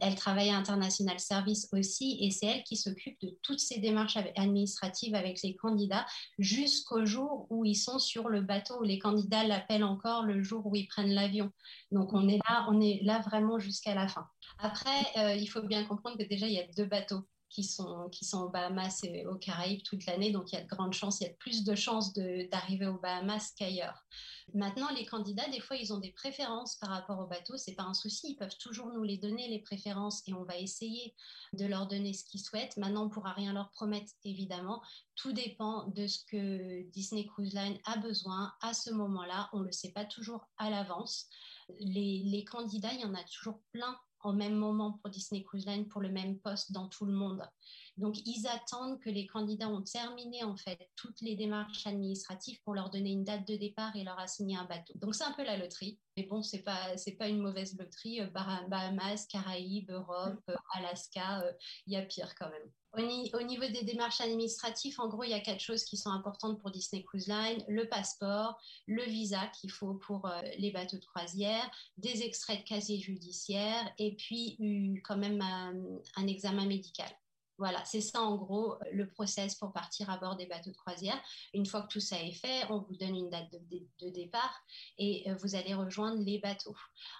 Elle 0.01 0.13
travaille 0.13 0.51
à 0.51 0.57
International 0.57 1.19
Service 1.19 1.67
aussi, 1.73 2.19
et 2.21 2.29
c'est 2.29 2.45
elle 2.45 2.63
qui 2.63 2.77
s'occupe 2.77 3.19
de 3.21 3.35
toutes 3.41 3.59
ces 3.59 3.79
démarches 3.79 4.17
administratives 4.37 5.15
avec 5.15 5.41
les 5.41 5.55
candidats 5.55 6.05
jusqu'au 6.37 7.05
jour 7.05 7.47
où 7.49 7.65
ils 7.65 7.73
sont 7.73 7.97
sur 8.03 8.29
le 8.29 8.41
bateau. 8.41 8.83
Les 8.83 8.99
candidats 8.99 9.43
l'appellent 9.43 9.83
encore 9.83 10.23
le 10.23 10.43
jour 10.43 10.65
où 10.65 10.75
ils 10.75 10.87
prennent 10.87 11.13
l'avion. 11.13 11.51
Donc 11.91 12.13
on 12.13 12.27
est 12.27 12.39
là, 12.49 12.65
on 12.69 12.79
est 12.81 12.99
là 13.03 13.19
vraiment 13.19 13.59
jusqu'à 13.59 13.95
la 13.95 14.07
fin. 14.07 14.27
Après, 14.59 15.01
euh, 15.17 15.35
il 15.35 15.47
faut 15.47 15.61
bien 15.61 15.83
comprendre 15.85 16.17
que 16.17 16.27
déjà 16.27 16.47
il 16.47 16.53
y 16.53 16.59
a 16.59 16.67
deux 16.75 16.85
bateaux 16.85 17.23
qui 17.53 17.63
sont, 17.63 18.09
qui 18.09 18.25
sont 18.25 18.41
aux 18.41 18.49
Bahamas 18.49 19.03
et 19.03 19.27
aux 19.27 19.35
Caraïbes 19.35 19.83
toute 19.83 20.05
l'année. 20.07 20.31
Donc, 20.31 20.51
il 20.51 20.55
y 20.55 20.57
a 20.57 20.63
de 20.63 20.67
grandes 20.67 20.93
chances, 20.93 21.21
il 21.21 21.25
y 21.25 21.29
a 21.29 21.33
plus 21.33 21.63
de 21.63 21.75
chances 21.75 22.13
d'arriver 22.13 22.87
aux 22.87 22.97
Bahamas 22.97 23.53
qu'ailleurs. 23.55 24.05
Maintenant, 24.55 24.89
les 24.89 25.05
candidats, 25.05 25.47
des 25.49 25.59
fois, 25.59 25.77
ils 25.77 25.93
ont 25.93 25.99
des 25.99 26.11
préférences 26.11 26.75
par 26.77 26.89
rapport 26.89 27.19
au 27.19 27.27
bateau. 27.27 27.55
C'est 27.55 27.75
pas 27.75 27.83
un 27.83 27.93
souci. 27.93 28.31
Ils 28.31 28.35
peuvent 28.35 28.57
toujours 28.57 28.87
nous 28.87 29.03
les 29.03 29.17
donner, 29.17 29.47
les 29.47 29.59
préférences, 29.59 30.23
et 30.27 30.33
on 30.33 30.43
va 30.43 30.57
essayer 30.57 31.13
de 31.53 31.65
leur 31.65 31.87
donner 31.87 32.13
ce 32.13 32.25
qu'ils 32.25 32.41
souhaitent. 32.41 32.75
Maintenant, 32.77 33.05
on 33.05 33.09
pourra 33.09 33.33
rien 33.33 33.53
leur 33.53 33.69
promettre, 33.69 34.11
évidemment. 34.25 34.81
Tout 35.15 35.31
dépend 35.31 35.87
de 35.89 36.07
ce 36.07 36.25
que 36.25 36.81
Disney 36.89 37.27
Cruise 37.27 37.53
Line 37.53 37.77
a 37.85 37.97
besoin 37.97 38.51
à 38.61 38.73
ce 38.73 38.89
moment-là. 38.89 39.49
On 39.53 39.59
ne 39.59 39.65
le 39.65 39.71
sait 39.71 39.91
pas 39.91 40.05
toujours 40.05 40.47
à 40.57 40.71
l'avance. 40.71 41.27
Les 41.79 42.45
candidats, 42.49 42.93
il 42.93 43.01
y 43.01 43.05
en 43.05 43.13
a 43.13 43.23
toujours 43.25 43.59
plein 43.71 43.95
au 44.23 44.33
même 44.33 44.55
moment 44.55 44.93
pour 44.93 45.09
Disney 45.09 45.43
Cruise 45.43 45.65
Line 45.65 45.87
pour 45.87 46.01
le 46.01 46.09
même 46.09 46.37
poste 46.39 46.71
dans 46.71 46.87
tout 46.87 47.05
le 47.05 47.13
monde. 47.13 47.47
Donc, 47.97 48.17
ils 48.25 48.47
attendent 48.47 48.99
que 48.99 49.09
les 49.09 49.27
candidats 49.27 49.69
ont 49.69 49.83
terminé 49.83 50.43
en 50.43 50.57
fait 50.57 50.89
toutes 50.95 51.21
les 51.21 51.35
démarches 51.35 51.85
administratives 51.85 52.59
pour 52.63 52.73
leur 52.73 52.89
donner 52.89 53.11
une 53.11 53.23
date 53.23 53.47
de 53.47 53.55
départ 53.55 53.95
et 53.95 54.03
leur 54.03 54.19
assigner 54.19 54.57
un 54.57 54.65
bateau. 54.65 54.93
Donc, 54.95 55.13
c'est 55.13 55.23
un 55.23 55.33
peu 55.33 55.43
la 55.43 55.57
loterie. 55.57 55.99
Mais 56.17 56.23
bon, 56.23 56.43
c'est 56.43 56.61
pas 56.61 56.95
c'est 56.97 57.13
pas 57.13 57.27
une 57.27 57.39
mauvaise 57.39 57.77
loterie. 57.77 58.21
Euh, 58.21 58.27
Bahamas, 58.27 59.27
Caraïbes, 59.27 59.89
Europe, 59.89 60.41
euh, 60.49 60.55
Alaska, 60.73 61.41
euh, 61.41 61.51
il 61.87 61.93
y 61.93 61.95
a 61.95 62.01
pire 62.03 62.33
quand 62.35 62.49
même. 62.49 62.69
Au, 63.33 63.41
niveau 63.41 63.65
des 63.65 63.83
démarches 63.83 64.21
administratives, 64.21 64.99
en 64.99 65.07
gros, 65.07 65.23
il 65.23 65.31
y 65.31 65.33
a 65.33 65.39
quatre 65.39 65.59
choses 65.59 65.83
qui 65.83 65.97
sont 65.97 66.11
importantes 66.11 66.59
pour 66.61 66.69
Disney 66.69 67.03
Cruise 67.03 67.27
Line 67.27 67.63
le 67.67 67.89
passeport, 67.89 68.55
le 68.85 69.01
visa 69.05 69.47
qu'il 69.47 69.71
faut 69.71 69.95
pour 69.95 70.29
les 70.59 70.69
bateaux 70.69 70.97
de 70.97 71.05
croisière, 71.05 71.67
des 71.97 72.21
extraits 72.21 72.59
de 72.59 72.67
casier 72.67 72.99
judiciaire 72.99 73.91
et 73.97 74.15
puis 74.15 74.59
quand 75.03 75.17
même 75.17 75.41
un 75.41 76.27
examen 76.27 76.67
médical. 76.67 77.09
Voilà, 77.57 77.83
c'est 77.85 78.01
ça 78.01 78.21
en 78.21 78.35
gros 78.35 78.75
le 78.91 79.07
process 79.07 79.55
pour 79.55 79.71
partir 79.71 80.09
à 80.09 80.17
bord 80.17 80.35
des 80.35 80.47
bateaux 80.47 80.71
de 80.71 80.75
croisière. 80.75 81.19
Une 81.53 81.65
fois 81.65 81.83
que 81.83 81.87
tout 81.87 81.99
ça 81.99 82.21
est 82.21 82.33
fait, 82.33 82.65
on 82.69 82.79
vous 82.79 82.95
donne 82.95 83.15
une 83.15 83.29
date 83.29 83.51
de, 83.51 84.09
départ 84.09 84.53
et 84.97 85.29
euh, 85.29 85.35
vous 85.35 85.55
allez 85.55 85.73
rejoindre 85.73 86.21
les 86.23 86.39
bateaux. 86.39 86.75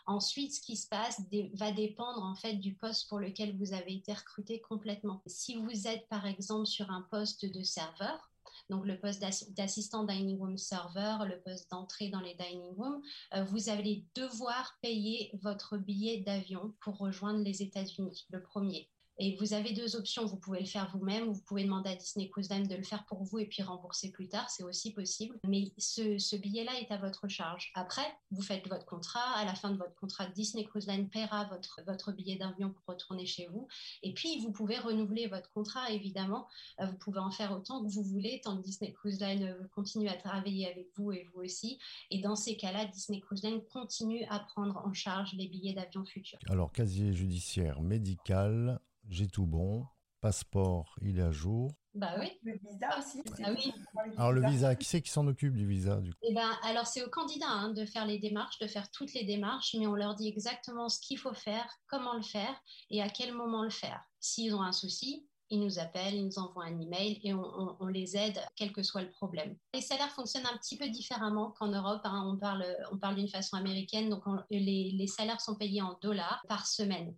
Ensuite, 0.06 0.54
ce 0.54 0.62
qui 0.62 0.76
se 0.76 0.88
passe 0.88 1.22
va 1.54 1.72
dépendre 1.72 2.24
en 2.24 2.36
fait 2.36 2.56
du 2.56 2.74
poste 2.76 3.08
pour 3.10 3.20
lequel 3.20 3.56
vous 3.58 3.74
avez 3.74 3.94
été 3.96 4.12
recruté 4.14 4.62
complètement. 4.62 5.22
Si 5.28 5.56
vous 5.56 5.88
êtes 5.88 6.08
par 6.10 6.26
exemple 6.26 6.66
sur 6.66 6.90
un 6.90 7.04
poste 7.04 7.46
de 7.46 7.64
serveur, 7.64 8.32
donc 8.70 8.86
le 8.86 9.00
poste 9.00 9.24
d'assistant 9.56 10.04
dining 10.04 10.38
room 10.40 10.58
serveur, 10.58 11.26
le 11.26 11.40
poste 11.42 11.70
d'entrée 11.72 12.10
dans 12.10 12.22
les 12.22 12.36
dining 12.36 12.74
rooms, 12.76 13.02
euh, 13.34 13.44
vous 13.46 13.70
allez 13.70 14.06
devoir 14.16 14.78
payer 14.82 15.32
votre 15.42 15.78
billet 15.78 16.20
d'avion 16.20 16.74
pour 16.82 16.98
rejoindre 16.98 17.44
les 17.44 17.62
États-Unis, 17.62 18.26
le 18.30 18.42
premier. 18.42 18.90
Et 19.20 19.36
vous 19.40 19.54
avez 19.54 19.74
deux 19.74 19.96
options. 19.96 20.26
Vous 20.26 20.38
pouvez 20.38 20.60
le 20.60 20.66
faire 20.66 20.90
vous-même 20.94 21.28
ou 21.28 21.34
vous 21.34 21.42
pouvez 21.42 21.64
demander 21.64 21.92
à 21.92 21.96
Disney 21.96 22.30
Cruise 22.30 22.50
Line 22.50 22.68
de 22.68 22.76
le 22.76 22.84
faire 22.84 23.06
pour 23.06 23.24
vous 23.24 23.40
et 23.40 23.46
puis 23.46 23.62
rembourser 23.62 24.12
plus 24.12 24.28
tard. 24.28 24.50
C'est 24.50 24.64
aussi 24.64 24.92
possible. 24.92 25.40
Mais 25.48 25.72
ce, 25.78 26.36
billet-là 26.36 26.72
est 26.80 26.92
à 26.92 26.98
votre 26.98 27.28
charge. 27.28 27.72
Après, 27.76 28.06
vous 28.32 28.42
faites 28.42 28.68
votre 28.68 28.86
contrat. 28.86 29.36
À 29.36 29.46
la 29.46 29.54
fin 29.56 29.72
de 29.72 29.78
votre 29.78 29.96
contrat, 29.96 30.26
Disney 30.28 30.66
Cruise 30.66 30.88
Line 30.88 31.10
paiera 31.10 31.46
votre, 31.46 31.82
votre 31.86 32.12
billet 32.12 32.38
d'avion 32.38 32.72
pour 32.72 32.84
retourner 32.88 33.26
chez 33.26 33.48
vous. 33.48 33.68
Et 34.02 34.14
puis, 34.14 34.40
vous 34.40 34.52
pouvez 34.52 34.78
renouveler 34.78 35.28
votre 35.28 35.52
contrat, 35.52 35.92
évidemment. 35.92 36.48
Euh, 36.80 36.88
vous 36.88 36.98
pouvez 36.98 37.20
en 37.20 37.32
faire 37.32 37.52
autant 37.52 37.84
que 37.84 37.90
vous 37.90 38.04
voulez 38.04 38.42
tant 38.44 38.58
que 38.58 38.64
Disney 38.64 38.92
Cruise 38.94 39.20
Line 39.20 39.44
euh, 39.44 39.68
continue 39.76 40.10
à 40.10 40.16
travailler 40.16 40.70
avec 40.70 40.88
vous 40.96 41.12
et 41.12 41.30
vous 41.34 41.42
aussi. 41.42 41.78
Et 42.10 42.20
dans 42.20 42.36
ces 42.36 42.58
cas-là, 42.58 42.86
Disney 42.86 43.20
Cruise 43.20 43.44
Line 43.44 43.62
continue 43.72 44.26
à 44.30 44.40
prendre 44.40 44.78
en 44.86 44.94
charge 44.94 45.34
les 45.34 45.48
billets 45.48 45.74
d'avion 45.74 46.04
futurs. 46.06 46.40
Alors, 46.50 46.72
casier 46.72 47.14
judiciaire 47.14 47.82
médical, 47.82 48.80
j'ai 49.10 49.28
tout 49.28 49.46
bon. 49.46 49.86
Passeport, 50.22 50.96
il 51.02 51.20
est 51.20 51.24
à 51.24 51.32
jour. 51.32 51.76
Bah 51.94 52.16
oui. 52.18 52.32
Le 52.44 52.54
visa 52.54 52.98
aussi. 52.98 53.22
Ah 53.44 53.52
oui. 53.52 53.74
Alors 54.16 54.32
le 54.32 54.48
visa, 54.48 54.74
qui 54.76 54.86
c'est 54.86 55.02
qui 55.02 55.12
s'en 55.12 55.28
occupe 55.28 55.54
du 55.54 55.68
visa 55.68 55.98
du 56.00 56.14
coup? 56.14 56.20
Eh 56.24 56.34
ben, 56.34 56.50
alors 56.64 56.88
c'est 56.88 57.04
aux 57.04 57.10
candidats 57.10 57.50
hein, 57.50 57.74
de 57.74 57.86
faire 57.86 58.06
les 58.06 58.20
démarches, 58.20 58.58
de 58.60 58.68
faire 58.68 58.90
toutes 58.92 59.14
les 59.14 59.26
démarches, 59.26 59.76
mais 59.78 59.86
on 59.86 59.96
leur 59.96 60.16
dit 60.16 60.30
exactement 60.30 60.88
ce 60.88 61.02
qu'il 61.02 61.20
faut 61.20 61.34
faire, 61.34 61.68
comment 61.88 62.14
le 62.14 62.22
faire 62.22 62.56
et 62.90 63.02
à 63.02 63.10
quel 63.10 63.34
moment 63.34 63.64
le 63.64 63.70
faire. 63.70 64.02
S'ils 64.22 64.56
ont 64.56 64.62
un 64.62 64.72
souci, 64.72 65.28
ils 65.50 65.60
nous 65.60 65.80
appellent, 65.80 66.16
ils 66.16 66.26
nous 66.26 66.40
envoient 66.40 66.66
un 66.66 66.80
email 66.80 67.20
et 67.24 67.34
on, 67.34 67.88
les 67.88 68.18
aide, 68.18 68.40
quel 68.56 68.72
que 68.72 68.82
soit 68.82 69.02
le 69.02 69.10
problème. 69.10 69.56
Les 69.74 69.82
salaires 69.82 70.12
fonctionnent 70.12 70.46
un 70.46 70.58
petit 70.58 70.78
peu 70.78 70.90
différemment 70.90 71.52
qu'en 71.52 71.68
Europe. 71.68 72.02
Hein. 72.06 72.24
On 72.34 72.38
parle, 72.38 72.66
on 72.92 72.98
parle 72.98 73.16
d'une 73.16 73.28
façon 73.28 73.58
américaine, 73.58 74.10
donc 74.10 74.24
les, 74.50 75.08
salaires 75.08 75.42
sont 75.42 75.56
payés 75.56 75.82
en 75.82 75.98
dollars 76.02 76.44
par 76.48 76.66
semaine. 76.66 77.16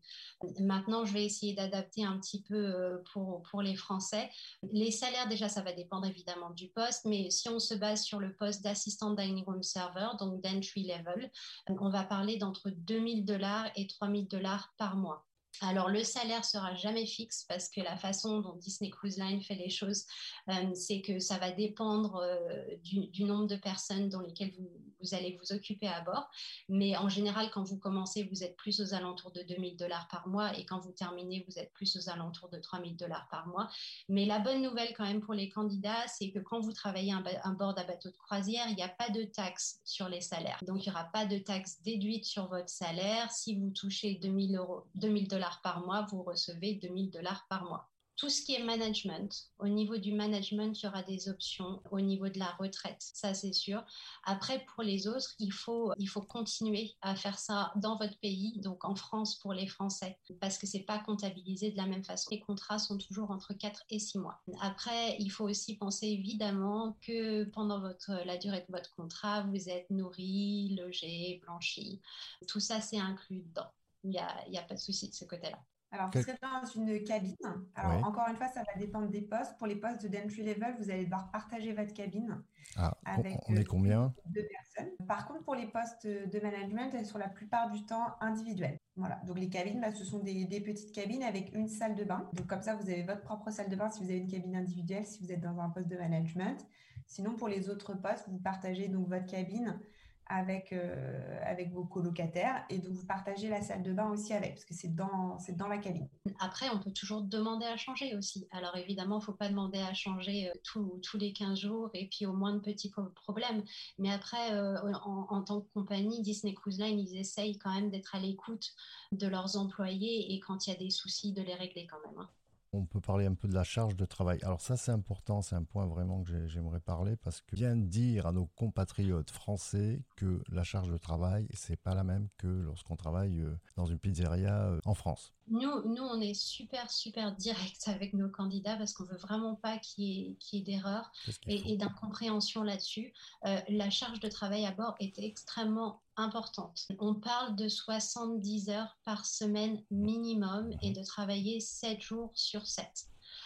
Maintenant, 0.59 1.05
je 1.05 1.13
vais 1.13 1.23
essayer 1.23 1.53
d'adapter 1.53 2.03
un 2.03 2.19
petit 2.19 2.41
peu 2.41 2.55
euh, 2.55 2.97
pour, 3.13 3.43
pour 3.43 3.61
les 3.61 3.75
Français. 3.75 4.29
Les 4.71 4.91
salaires, 4.91 5.27
déjà, 5.27 5.47
ça 5.47 5.61
va 5.61 5.71
dépendre 5.71 6.05
évidemment 6.05 6.49
du 6.49 6.67
poste, 6.69 7.05
mais 7.05 7.29
si 7.29 7.47
on 7.47 7.59
se 7.59 7.73
base 7.73 8.03
sur 8.03 8.19
le 8.19 8.35
poste 8.35 8.63
d'assistant 8.63 9.11
dining 9.11 9.45
room 9.45 9.63
server, 9.63 10.07
donc 10.19 10.41
d'entry 10.41 10.83
level, 10.83 11.31
on 11.69 11.89
va 11.89 12.03
parler 12.03 12.37
d'entre 12.37 12.69
2000 12.69 13.25
dollars 13.25 13.69
et 13.75 13.87
3000 13.87 14.27
dollars 14.27 14.73
par 14.77 14.95
mois. 14.95 15.25
Alors 15.61 15.89
le 15.89 16.03
salaire 16.03 16.43
sera 16.43 16.75
jamais 16.75 17.05
fixe 17.05 17.45
parce 17.47 17.69
que 17.69 17.81
la 17.81 17.97
façon 17.97 18.39
dont 18.39 18.55
Disney 18.55 18.89
Cruise 18.89 19.17
Line 19.17 19.41
fait 19.41 19.55
les 19.55 19.69
choses, 19.69 20.05
euh, 20.49 20.73
c'est 20.73 21.01
que 21.01 21.19
ça 21.19 21.37
va 21.37 21.51
dépendre 21.51 22.17
euh, 22.17 22.75
du, 22.83 23.23
nombre 23.23 23.47
de 23.47 23.55
personnes 23.55 24.09
dans 24.09 24.21
lesquelles 24.21 24.53
vous, 24.57 25.13
allez 25.13 25.37
vous 25.39 25.55
occuper 25.55 25.87
à 25.87 26.01
bord. 26.01 26.29
Mais 26.67 26.97
en 26.97 27.09
général, 27.09 27.49
quand 27.51 27.63
vous 27.63 27.77
commencez, 27.77 28.23
vous 28.23 28.43
êtes 28.43 28.55
plus 28.57 28.79
aux 28.81 28.93
alentours 28.93 29.31
de 29.31 29.43
2000 29.43 29.77
dollars 29.77 30.07
par 30.07 30.27
mois 30.27 30.57
et 30.57 30.65
quand 30.65 30.79
vous 30.79 30.91
terminez, 30.91 31.45
vous 31.47 31.59
êtes 31.59 31.71
plus 31.73 31.95
aux 31.95 32.09
alentours 32.09 32.49
de 32.49 32.57
3000 32.57 32.95
dollars 32.95 33.27
par 33.29 33.47
mois. 33.47 33.69
Mais 34.09 34.25
la 34.25 34.39
bonne 34.39 34.61
nouvelle 34.61 34.93
quand 34.95 35.05
même 35.05 35.21
pour 35.21 35.33
les 35.33 35.49
candidats, 35.49 36.07
c'est 36.07 36.31
que 36.31 36.39
quand 36.39 36.59
vous 36.59 36.73
travaillez 36.73 37.13
un 37.13 37.53
bord 37.53 37.73
d'un 37.73 37.85
bateau 37.85 38.09
de 38.09 38.17
croisière, 38.17 38.67
il 38.69 38.75
n'y 38.75 38.83
a 38.83 38.89
pas 38.89 39.09
de 39.09 39.23
taxes 39.23 39.79
sur 39.83 40.09
les 40.09 40.21
salaires. 40.21 40.59
Donc 40.63 40.85
il 40.85 40.89
n'y 40.89 40.95
aura 40.95 41.05
pas 41.05 41.25
de 41.25 41.37
taxes 41.37 41.81
déduites 41.83 42.25
sur 42.25 42.47
votre 42.47 42.69
salaire. 42.69 43.31
Si 43.31 43.55
vous 43.55 43.69
touchez 43.69 44.15
2000 44.15 44.55
euros, 44.57 44.83
2000 44.95 45.27
dollars 45.27 45.44
par 45.63 45.85
mois, 45.85 46.05
vous 46.09 46.23
recevez 46.23 46.75
2000 46.75 47.11
dollars 47.11 47.45
par 47.49 47.65
mois. 47.65 47.89
Tout 48.17 48.29
ce 48.29 48.41
qui 48.41 48.53
est 48.53 48.63
management, 48.63 49.49
au 49.59 49.67
niveau 49.67 49.97
du 49.97 50.13
management, 50.13 50.79
il 50.79 50.85
y 50.85 50.87
aura 50.87 51.03
des 51.03 51.27
options 51.27 51.81
au 51.91 51.99
niveau 51.99 52.29
de 52.29 52.39
la 52.39 52.49
retraite, 52.59 52.95
ça 53.13 53.33
c'est 53.33 53.51
sûr. 53.51 53.83
Après, 54.23 54.63
pour 54.73 54.83
les 54.83 55.07
autres, 55.07 55.35
il 55.37 55.51
faut, 55.51 55.91
il 55.97 56.07
faut 56.07 56.21
continuer 56.21 56.95
à 57.01 57.17
faire 57.17 57.37
ça 57.37 57.73
dans 57.75 57.97
votre 57.97 58.17
pays, 58.19 58.61
donc 58.61 58.85
en 58.85 58.95
France 58.95 59.35
pour 59.39 59.51
les 59.51 59.67
Français, 59.67 60.17
parce 60.39 60.57
que 60.57 60.65
c'est 60.65 60.83
pas 60.83 60.99
comptabilisé 60.99 61.71
de 61.71 61.77
la 61.77 61.87
même 61.87 62.05
façon. 62.05 62.29
Les 62.31 62.39
contrats 62.39 62.79
sont 62.79 62.97
toujours 62.97 63.31
entre 63.31 63.53
4 63.53 63.83
et 63.89 63.99
6 63.99 64.19
mois. 64.19 64.41
Après, 64.61 65.17
il 65.19 65.29
faut 65.29 65.43
aussi 65.43 65.75
penser 65.75 66.07
évidemment 66.07 66.97
que 67.01 67.43
pendant 67.43 67.81
votre, 67.81 68.11
la 68.25 68.37
durée 68.37 68.61
de 68.61 68.71
votre 68.71 68.95
contrat, 68.95 69.41
vous 69.43 69.67
êtes 69.67 69.89
nourri, 69.89 70.73
logé, 70.79 71.41
blanchi. 71.43 71.99
Tout 72.47 72.61
ça, 72.61 72.79
c'est 72.79 72.99
inclus 72.99 73.41
dedans 73.41 73.71
il 74.05 74.51
n'y 74.51 74.57
a, 74.57 74.61
pas 74.63 74.75
de 74.75 74.79
souci 74.79 75.09
de 75.09 75.13
ce 75.13 75.25
côté-là. 75.25 75.57
Alors, 75.91 76.09
vous 76.13 76.21
serez 76.21 76.37
dans 76.41 76.65
une 76.65 77.03
cabine. 77.03 77.35
Alors, 77.75 78.05
encore 78.05 78.27
une 78.29 78.35
fois, 78.35 78.47
ça 78.49 78.63
va 78.63 78.79
dépendre 78.79 79.09
des 79.09 79.21
postes. 79.21 79.57
Pour 79.57 79.67
les 79.67 79.77
postes 79.77 80.03
de 80.03 80.07
d'entry 80.09 80.43
level, 80.43 80.75
vous 80.79 80.89
allez 80.89 81.05
devoir 81.05 81.31
partager 81.31 81.73
votre 81.73 81.93
cabine. 81.93 82.43
Ah, 82.75 82.97
avec 83.05 83.37
on 83.47 83.55
est 83.55 83.63
combien 83.63 84.13
Deux 84.25 84.45
personnes. 84.45 84.91
Par 85.07 85.27
contre, 85.27 85.43
pour 85.43 85.55
les 85.55 85.67
postes 85.67 86.05
de 86.05 86.39
management, 86.39 86.93
elles 86.93 87.05
sont 87.05 87.17
la 87.17 87.29
plupart 87.29 87.71
du 87.71 87.85
temps 87.85 88.15
individuelles. 88.19 88.77
Voilà. 88.97 89.21
Donc, 89.25 89.39
les 89.39 89.49
cabines, 89.49 89.79
bah, 89.79 89.93
ce 89.93 90.03
sont 90.03 90.19
des, 90.19 90.45
petites 90.61 90.93
cabines 90.93 91.23
avec 91.23 91.55
une 91.55 91.69
salle 91.69 91.95
de 91.95 92.03
bain. 92.03 92.29
Donc, 92.33 92.47
comme 92.47 92.61
ça, 92.61 92.75
vous 92.75 92.89
avez 92.89 93.03
votre 93.03 93.21
propre 93.21 93.49
salle 93.51 93.69
de 93.69 93.75
bain 93.75 93.89
si 93.89 94.03
vous 94.03 94.09
avez 94.09 94.19
une 94.19 94.29
cabine 94.29 94.55
individuelle, 94.55 95.05
si 95.05 95.23
vous 95.23 95.31
êtes 95.31 95.41
dans 95.41 95.59
un 95.59 95.69
poste 95.69 95.87
de 95.87 95.97
management. 95.97 96.67
Sinon, 97.07 97.35
pour 97.35 97.47
les 97.47 97.69
autres 97.69 97.93
postes, 97.93 98.27
vous 98.27 98.39
partagez 98.39 98.89
donc 98.89 99.07
votre 99.07 99.27
cabine 99.27 99.79
avec, 100.27 100.73
euh, 100.73 101.39
avec 101.43 101.71
vos 101.71 101.83
colocataires 101.83 102.65
et 102.69 102.79
donc 102.79 102.93
vous 102.93 103.05
partagez 103.05 103.49
la 103.49 103.61
salle 103.61 103.83
de 103.83 103.93
bain 103.93 104.09
aussi 104.09 104.33
avec 104.33 104.55
parce 104.55 104.65
que 104.65 104.73
c'est 104.73 104.95
dans, 104.95 105.37
dans 105.55 105.67
la 105.67 105.77
cabine. 105.77 106.07
Après, 106.39 106.67
on 106.69 106.79
peut 106.79 106.91
toujours 106.91 107.21
demander 107.21 107.65
à 107.65 107.77
changer 107.77 108.15
aussi. 108.15 108.47
Alors 108.51 108.75
évidemment, 108.75 109.17
il 109.17 109.19
ne 109.19 109.25
faut 109.25 109.33
pas 109.33 109.49
demander 109.49 109.79
à 109.79 109.93
changer 109.93 110.49
euh, 110.49 110.53
tous 110.63 111.17
les 111.17 111.31
15 111.33 111.59
jours 111.59 111.89
et 111.93 112.07
puis 112.07 112.25
au 112.25 112.33
moins 112.33 112.53
de 112.53 112.59
petits 112.59 112.91
problèmes. 113.15 113.63
Mais 113.99 114.11
après, 114.11 114.53
euh, 114.53 114.75
en, 115.03 115.41
tant 115.43 115.61
que 115.61 115.67
compagnie, 115.73 116.21
Disney 116.21 116.53
Cruise 116.53 116.79
Line, 116.79 116.99
ils 116.99 117.17
essayent 117.17 117.57
quand 117.57 117.73
même 117.73 117.89
d'être 117.89 118.15
à 118.15 118.19
l'écoute 118.19 118.73
de 119.11 119.27
leurs 119.27 119.57
employés 119.57 120.33
et 120.33 120.39
quand 120.39 120.65
il 120.65 120.73
y 120.73 120.75
a 120.75 120.79
des 120.79 120.89
soucis, 120.89 121.33
de 121.33 121.41
les 121.41 121.53
régler 121.53 121.87
quand 121.87 121.99
même. 122.07 122.19
Hein 122.19 122.29
on 122.75 122.85
peut 122.85 123.01
parler 123.01 123.25
un 123.25 123.33
peu 123.33 123.47
de 123.47 123.53
la 123.53 123.63
charge 123.63 123.95
de 123.95 124.05
travail. 124.05 124.39
Alors 124.43 124.61
ça, 124.61 124.77
c'est 124.77 124.91
important, 124.91 125.41
c'est 125.41 125.55
un 125.55 125.63
point 125.63 125.85
vraiment 125.85 126.23
que 126.23 126.47
j'aimerais 126.47 126.79
parler 126.79 127.15
parce 127.15 127.41
que 127.41 127.55
bien 127.55 127.75
dire 127.75 128.27
à 128.27 128.31
nos 128.31 128.45
compatriotes 128.45 129.31
français 129.31 130.01
que 130.15 130.41
la 130.49 130.63
charge 130.63 130.89
de 130.89 130.97
travail, 130.97 131.47
c'est 131.53 131.75
pas 131.75 131.95
la 131.95 132.03
même 132.03 132.27
que 132.37 132.47
lorsqu'on 132.47 132.95
travaille 132.95 133.41
euh, 133.41 133.55
dans 133.75 133.85
une 133.85 133.99
pizzeria 133.99 134.67
euh, 134.67 134.79
en 134.85 134.93
France. 134.93 135.33
Nous, 135.47 135.87
nous, 135.87 136.03
on 136.03 136.19
est 136.19 136.33
super, 136.33 136.89
super 136.89 137.35
direct 137.35 137.87
avec 137.87 138.13
nos 138.13 138.29
candidats 138.29 138.75
parce 138.75 138.93
qu'on 138.93 139.05
veut 139.05 139.17
vraiment 139.17 139.55
pas 139.55 139.77
qu'il 139.77 140.03
y 140.05 140.37
ait, 140.53 140.61
d'erreurs 140.61 141.11
et, 141.47 141.77
d'incompréhension 141.77 142.63
là-dessus. 142.63 143.13
Euh, 143.45 143.59
la 143.69 143.89
charge 143.89 144.19
de 144.19 144.27
travail 144.27 144.65
à 144.65 144.71
bord 144.71 144.95
est 144.99 145.19
extrêmement 145.19 146.01
importante. 146.17 146.87
On 146.99 147.15
parle 147.15 147.55
de 147.55 147.67
70 147.67 148.69
heures 148.69 148.97
par 149.03 149.25
semaine 149.25 149.81
minimum 149.91 150.71
et 150.81 150.91
de 150.91 151.03
travailler 151.03 151.59
7 151.59 152.01
jours 152.01 152.31
sur 152.35 152.65
7. 152.67 152.85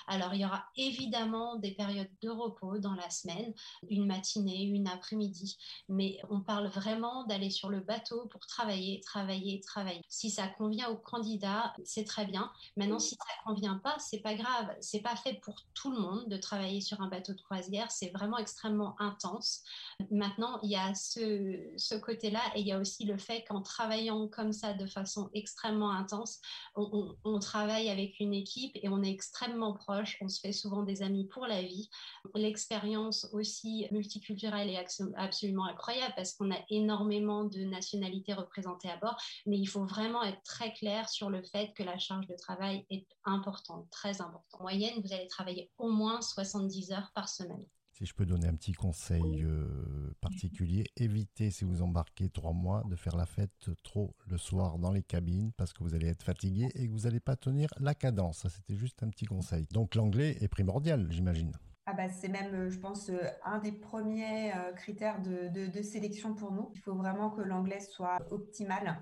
Alors, 0.10 0.34
il 0.34 0.42
y 0.42 0.46
aura 0.46 0.66
évidemment 0.76 1.58
des 1.58 1.72
périodes 1.72 2.10
de 2.24 2.30
repos 2.30 2.80
dans 2.80 2.96
la 2.96 3.12
semaine, 3.12 3.54
une 3.90 4.08
matinée, 4.08 4.64
une 4.64 4.88
après-midi, 4.88 5.56
mais 5.88 6.18
on 6.32 6.42
parle 6.42 6.68
vraiment 6.68 7.26
d'aller 7.26 7.52
sur 7.52 7.70
le 7.70 7.80
bateau 7.80 8.26
pour 8.32 8.48
travailler, 8.48 9.02
travailler, 9.02 9.62
travailler. 9.62 10.02
Si 10.10 10.32
ça 10.32 10.48
convient 10.48 10.90
au 10.90 10.98
candidat, 10.98 11.76
c'est 11.86 12.06
très 12.06 12.26
bien. 12.26 12.52
Maintenant, 12.76 12.98
si 12.98 13.12
ça 13.12 13.26
convient 13.46 13.78
pas, 13.78 13.98
c'est 14.00 14.22
pas 14.22 14.34
grave. 14.34 14.76
C'est 14.82 15.02
pas 15.02 15.16
fait 15.16 15.36
pour 15.44 15.56
tout 15.76 15.92
le 15.92 16.00
monde 16.00 16.28
de 16.28 16.38
travailler 16.38 16.82
sur 16.82 17.00
un 17.02 17.08
bateau 17.08 17.34
de 17.34 17.42
croisière. 17.42 17.92
C'est 17.92 18.10
vraiment 18.10 18.40
extrêmement 18.40 19.00
intense. 19.00 19.62
Maintenant, 20.10 20.60
il 20.64 20.72
y 20.72 20.76
a 20.76 20.96
ce, 20.96 22.00
côté-là 22.00 22.42
et 22.56 22.62
il 22.62 22.68
y 22.68 22.72
a 22.72 22.80
aussi 22.80 23.06
le 23.06 23.18
fait 23.20 23.44
qu'en 23.44 23.62
travaillant 23.62 24.28
comme 24.28 24.54
ça 24.54 24.74
de 24.74 24.88
façon 24.88 25.30
extrêmement 25.36 25.92
intense, 25.92 26.40
on 26.76 27.40
travaille 27.40 27.90
avec 27.90 28.20
une 28.20 28.34
équipe 28.34 28.72
et 28.76 28.90
on 28.90 29.04
est 29.04 29.12
extrêmement 29.12 29.74
proche 29.74 29.99
on 30.22 30.28
se 30.28 30.40
fait 30.40 30.52
souvent 30.52 30.84
des 30.84 31.02
amis 31.02 31.28
pour 31.28 31.48
la 31.48 31.62
vie. 31.62 31.90
L'expérience 32.36 33.28
aussi 33.34 33.88
multiculturelle 33.92 34.70
est 34.70 34.86
absolument 35.16 35.66
incroyable 35.66 36.14
parce 36.16 36.34
qu'on 36.34 36.52
a 36.52 36.60
énormément 36.70 37.44
de 37.46 37.60
nationalités 37.62 38.34
représentées 38.34 38.90
à 38.90 38.98
bord, 38.98 39.18
mais 39.46 39.58
il 39.58 39.68
faut 39.68 39.86
vraiment 39.86 40.24
être 40.24 40.42
très 40.44 40.74
clair 40.74 41.10
sur 41.10 41.30
le 41.30 41.42
fait 41.44 41.74
que 41.74 41.84
la 41.84 41.98
charge 41.98 42.28
de 42.28 42.36
travail 42.36 42.86
est 42.90 43.08
importante, 43.26 43.90
très 43.90 44.22
importante. 44.22 44.46
En 44.54 44.64
moyenne, 44.64 45.02
vous 45.04 45.14
allez 45.14 45.28
travailler 45.28 45.72
au 45.78 45.90
moins 45.90 46.22
70 46.22 46.92
heures 46.92 47.12
par 47.14 47.30
semaine. 47.30 47.66
Si 48.00 48.06
je 48.06 48.14
peux 48.14 48.26
donner 48.26 48.48
un 48.48 48.56
petit 48.56 48.72
conseil 48.72 49.44
euh, 49.44 50.16
particulier, 50.22 50.86
évitez 50.96 51.52
si 51.52 51.66
vous 51.66 51.82
embarquez 51.82 52.30
trois 52.30 52.54
mois 52.54 52.82
de 52.86 52.96
faire 52.96 53.18
la 53.18 53.26
fête 53.26 53.70
trop 53.84 54.16
le 54.28 54.38
soir 54.38 54.80
dans 54.80 54.94
les 54.94 55.04
cabines 55.04 55.52
parce 55.58 55.74
que 55.74 55.84
vous 55.84 55.96
allez 55.96 56.08
être 56.08 56.24
fatigué 56.24 56.70
et 56.76 56.88
que 56.88 56.94
vous 56.94 57.00
n'allez 57.00 57.20
pas 57.20 57.36
tenir 57.36 57.68
la 57.78 57.94
cadence. 57.94 58.38
Ça, 58.38 58.50
c'était 58.50 58.78
juste 58.78 59.04
un 59.04 59.10
petit 59.10 59.26
conseil. 59.26 59.68
Donc 59.74 59.96
l'anglais 59.96 60.38
est 60.40 60.48
primordial, 60.48 61.08
j'imagine. 61.12 61.52
Ah 61.88 61.94
bah, 61.94 62.08
c'est 62.08 62.30
même, 62.30 62.56
euh, 62.56 62.70
je 62.70 62.80
pense, 62.80 63.10
euh, 63.10 63.20
un 63.44 63.60
des 63.60 63.74
premiers 63.74 64.54
critères 64.78 65.22
de, 65.22 65.50
de, 65.70 65.82
sélection 65.82 66.34
pour 66.34 66.54
nous. 66.54 66.72
Il 66.76 66.80
faut 66.80 66.96
vraiment 66.96 67.30
que 67.30 67.42
l'anglais 67.42 67.82
soit 67.82 68.18
optimal. 68.32 68.98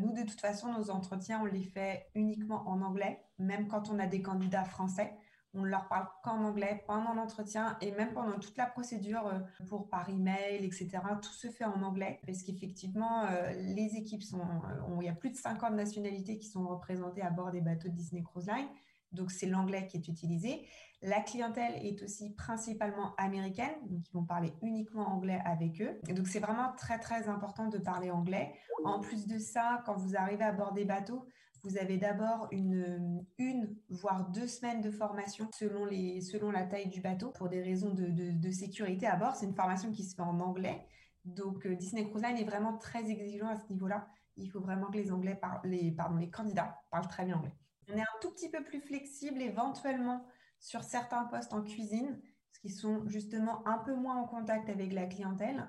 nous, 0.00 0.14
de 0.14 0.22
toute 0.22 0.40
façon, 0.40 0.72
nos 0.72 0.88
entretiens, 0.88 1.42
on 1.42 1.44
les 1.44 1.64
fait 1.64 2.06
uniquement 2.14 2.66
en 2.66 2.80
anglais, 2.80 3.26
même 3.38 3.68
quand 3.68 3.90
on 3.90 3.98
a 3.98 4.06
des 4.06 4.22
candidats 4.22 4.64
français 4.64 5.12
on 5.54 5.62
ne 5.62 5.68
leur 5.68 5.86
parle 5.88 6.06
qu'en 6.22 6.42
anglais 6.44 6.82
pendant 6.86 7.14
l'entretien 7.14 7.76
et 7.80 7.92
même 7.92 8.12
pendant 8.12 8.38
toute 8.38 8.56
la 8.56 8.66
procédure 8.66 9.26
euh, 9.26 9.38
pour 9.68 9.88
par 9.88 10.08
email, 10.08 10.64
etc. 10.64 10.88
Tout 11.20 11.32
se 11.32 11.48
fait 11.48 11.64
en 11.64 11.82
anglais 11.82 12.20
parce 12.26 12.42
qu'effectivement, 12.42 13.24
euh, 13.24 13.52
les 13.52 13.96
équipes 13.96 14.22
sont, 14.22 14.40
euh, 14.40 14.96
il 15.00 15.06
y 15.06 15.10
a 15.10 15.14
plus 15.14 15.30
de 15.30 15.36
50 15.36 15.74
nationalités 15.74 16.38
qui 16.38 16.48
sont 16.48 16.66
représentées 16.66 17.22
à 17.22 17.30
bord 17.30 17.50
des 17.50 17.60
bateaux 17.60 17.88
de 17.88 17.94
Disney 17.94 18.22
Cruise 18.22 18.46
Line. 18.46 18.68
Donc, 19.12 19.30
c'est 19.30 19.46
l'anglais 19.46 19.86
qui 19.86 19.98
est 19.98 20.08
utilisé. 20.08 20.66
La 21.02 21.20
clientèle 21.20 21.74
est 21.84 22.02
aussi 22.02 22.32
principalement 22.34 23.14
américaine, 23.16 23.74
donc 23.90 24.08
ils 24.08 24.12
vont 24.12 24.24
parler 24.24 24.54
uniquement 24.62 25.06
anglais 25.08 25.42
avec 25.44 25.82
eux. 25.82 26.00
Donc, 26.14 26.28
c'est 26.28 26.38
vraiment 26.38 26.72
très, 26.78 26.98
très 26.98 27.28
important 27.28 27.68
de 27.68 27.76
parler 27.76 28.10
anglais. 28.10 28.54
En 28.84 29.00
plus 29.00 29.26
de 29.26 29.38
ça, 29.38 29.82
quand 29.84 29.96
vous 29.96 30.16
arrivez 30.16 30.44
à 30.44 30.52
bord 30.52 30.72
des 30.72 30.86
bateaux, 30.86 31.26
vous 31.64 31.78
avez 31.78 31.96
d'abord 31.96 32.48
une, 32.50 33.24
une, 33.38 33.76
voire 33.88 34.28
deux 34.30 34.48
semaines 34.48 34.80
de 34.80 34.90
formation 34.90 35.48
selon, 35.54 35.84
les, 35.84 36.20
selon 36.20 36.50
la 36.50 36.64
taille 36.64 36.88
du 36.88 37.00
bateau 37.00 37.30
pour 37.30 37.48
des 37.48 37.62
raisons 37.62 37.94
de, 37.94 38.50
sécurité 38.50 39.06
à 39.06 39.16
bord. 39.16 39.36
C'est 39.36 39.46
une 39.46 39.54
formation 39.54 39.92
qui 39.92 40.04
se 40.04 40.16
fait 40.16 40.22
en 40.22 40.40
anglais. 40.40 40.84
Donc, 41.24 41.64
euh, 41.66 41.76
Disney 41.76 42.08
Cruise 42.08 42.24
Line 42.24 42.36
est 42.36 42.44
vraiment 42.44 42.76
très 42.78 43.08
exigeant 43.08 43.46
à 43.46 43.56
ce 43.56 43.72
niveau-là. 43.72 44.08
Il 44.36 44.50
faut 44.50 44.60
vraiment 44.60 44.86
que 44.90 44.96
les, 44.96 45.12
anglais 45.12 45.40
les, 45.64 45.92
pardon, 45.92 46.16
les 46.16 46.30
candidats 46.30 46.80
parlent 46.90 47.06
très 47.06 47.24
bien 47.24 47.36
anglais. 47.36 47.54
On 47.88 47.96
est 47.96 48.00
un 48.00 48.18
tout 48.20 48.30
petit 48.32 48.50
peu 48.50 48.64
plus 48.64 48.80
flexible 48.80 49.40
éventuellement 49.40 50.24
sur 50.58 50.82
certains 50.82 51.24
postes 51.24 51.52
en 51.52 51.62
cuisine, 51.62 52.20
parce 52.48 52.58
qu'ils 52.60 52.72
sont 52.72 53.06
justement 53.06 53.66
un 53.68 53.78
peu 53.78 53.94
moins 53.94 54.16
en 54.16 54.26
contact 54.26 54.68
avec 54.68 54.92
la 54.92 55.06
clientèle. 55.06 55.68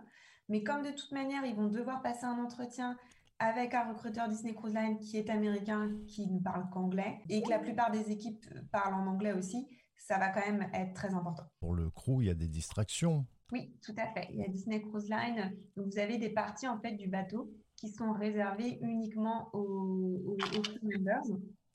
Mais 0.50 0.64
comme 0.64 0.82
de 0.82 0.92
toute 0.92 1.12
manière, 1.12 1.46
ils 1.46 1.56
vont 1.56 1.68
devoir 1.68 2.02
passer 2.02 2.26
un 2.26 2.40
entretien 2.40 2.98
avec 3.44 3.74
un 3.74 3.92
recruteur 3.92 4.30
Disney 4.30 4.54
Cruise 4.54 4.74
Line 4.74 4.98
qui 5.00 5.18
est 5.18 5.30
américain, 5.30 5.92
qui 6.08 6.28
ne 6.28 6.40
parle 6.40 6.70
qu'anglais, 6.72 7.20
et 7.30 7.42
que 7.42 7.50
la 7.50 7.60
plupart 7.60 7.92
des 7.92 8.10
équipes 8.10 8.46
parlent 8.72 8.94
en 8.94 9.06
anglais 9.06 9.34
aussi, 9.34 9.68
ça 9.98 10.18
va 10.18 10.30
quand 10.30 10.40
même 10.40 10.70
être 10.74 10.94
très 10.94 11.14
important. 11.14 11.44
Pour 11.60 11.76
le 11.76 11.90
crew, 11.90 12.22
il 12.22 12.28
y 12.28 12.30
a 12.30 12.34
des 12.34 12.48
distractions. 12.48 13.26
Oui, 13.52 13.76
tout 13.84 13.94
à 13.98 14.08
fait. 14.14 14.30
Il 14.32 14.38
y 14.38 14.44
a 14.44 14.48
Disney 14.48 14.82
Cruise 14.82 15.10
Line. 15.10 15.54
Donc 15.76 15.88
vous 15.88 16.00
avez 16.00 16.18
des 16.18 16.30
parties 16.30 16.68
en 16.68 16.80
fait 16.80 16.94
du 16.94 17.08
bateau 17.08 17.52
qui 17.76 17.90
sont 17.90 18.14
réservées 18.14 18.80
uniquement 18.82 19.50
aux, 19.54 20.24
aux, 20.26 20.36
crew 20.38 20.80
members. 20.82 21.22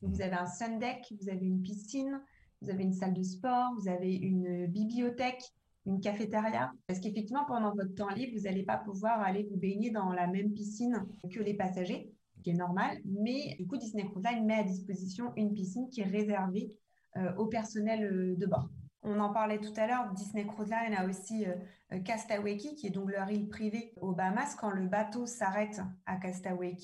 vous 0.00 0.22
avez 0.22 0.36
un 0.36 0.46
sun 0.46 0.78
deck, 0.78 1.04
vous 1.20 1.28
avez 1.28 1.46
une 1.46 1.60
piscine, 1.60 2.20
vous 2.62 2.70
avez 2.70 2.82
une 2.82 2.94
salle 2.94 3.12
de 3.12 3.22
sport, 3.22 3.72
vous 3.78 3.88
avez 3.88 4.14
une 4.14 4.66
bibliothèque, 4.68 5.42
une 5.88 6.00
cafétéria. 6.00 6.70
Parce 6.86 7.00
qu'effectivement, 7.00 7.44
pendant 7.46 7.74
votre 7.74 7.94
temps 7.94 8.10
libre, 8.10 8.32
vous 8.36 8.44
n'allez 8.44 8.62
pas 8.62 8.76
pouvoir 8.76 9.20
aller 9.20 9.48
vous 9.50 9.56
baigner 9.56 9.90
dans 9.90 10.12
la 10.12 10.26
même 10.26 10.52
piscine 10.52 11.06
que 11.32 11.40
les 11.40 11.54
passagers, 11.54 12.12
ce 12.36 12.42
qui 12.42 12.50
est 12.50 12.54
normal. 12.54 12.98
Mais 13.04 13.56
du 13.58 13.66
coup, 13.66 13.78
Disney 13.78 14.04
Cruise 14.04 14.24
Line 14.24 14.44
met 14.44 14.58
à 14.58 14.64
disposition 14.64 15.32
une 15.36 15.54
piscine 15.54 15.88
qui 15.88 16.02
est 16.02 16.04
réservée 16.04 16.72
euh, 17.16 17.34
au 17.36 17.46
personnel 17.46 18.04
euh, 18.04 18.36
de 18.36 18.46
bord. 18.46 18.68
On 19.02 19.18
en 19.20 19.32
parlait 19.32 19.60
tout 19.60 19.72
à 19.76 19.86
l'heure, 19.86 20.12
Disney 20.12 20.46
Cruise 20.46 20.70
Line 20.70 20.94
a 20.94 21.06
aussi 21.06 21.46
euh, 21.46 22.00
Castaway 22.00 22.56
qui 22.56 22.86
est 22.86 22.90
donc 22.90 23.10
leur 23.10 23.30
île 23.30 23.48
privée 23.48 23.94
aux 24.02 24.12
Bahamas. 24.12 24.56
Quand 24.60 24.70
le 24.70 24.86
bateau 24.86 25.24
s'arrête 25.24 25.80
à 26.04 26.16
Castaway 26.16 26.76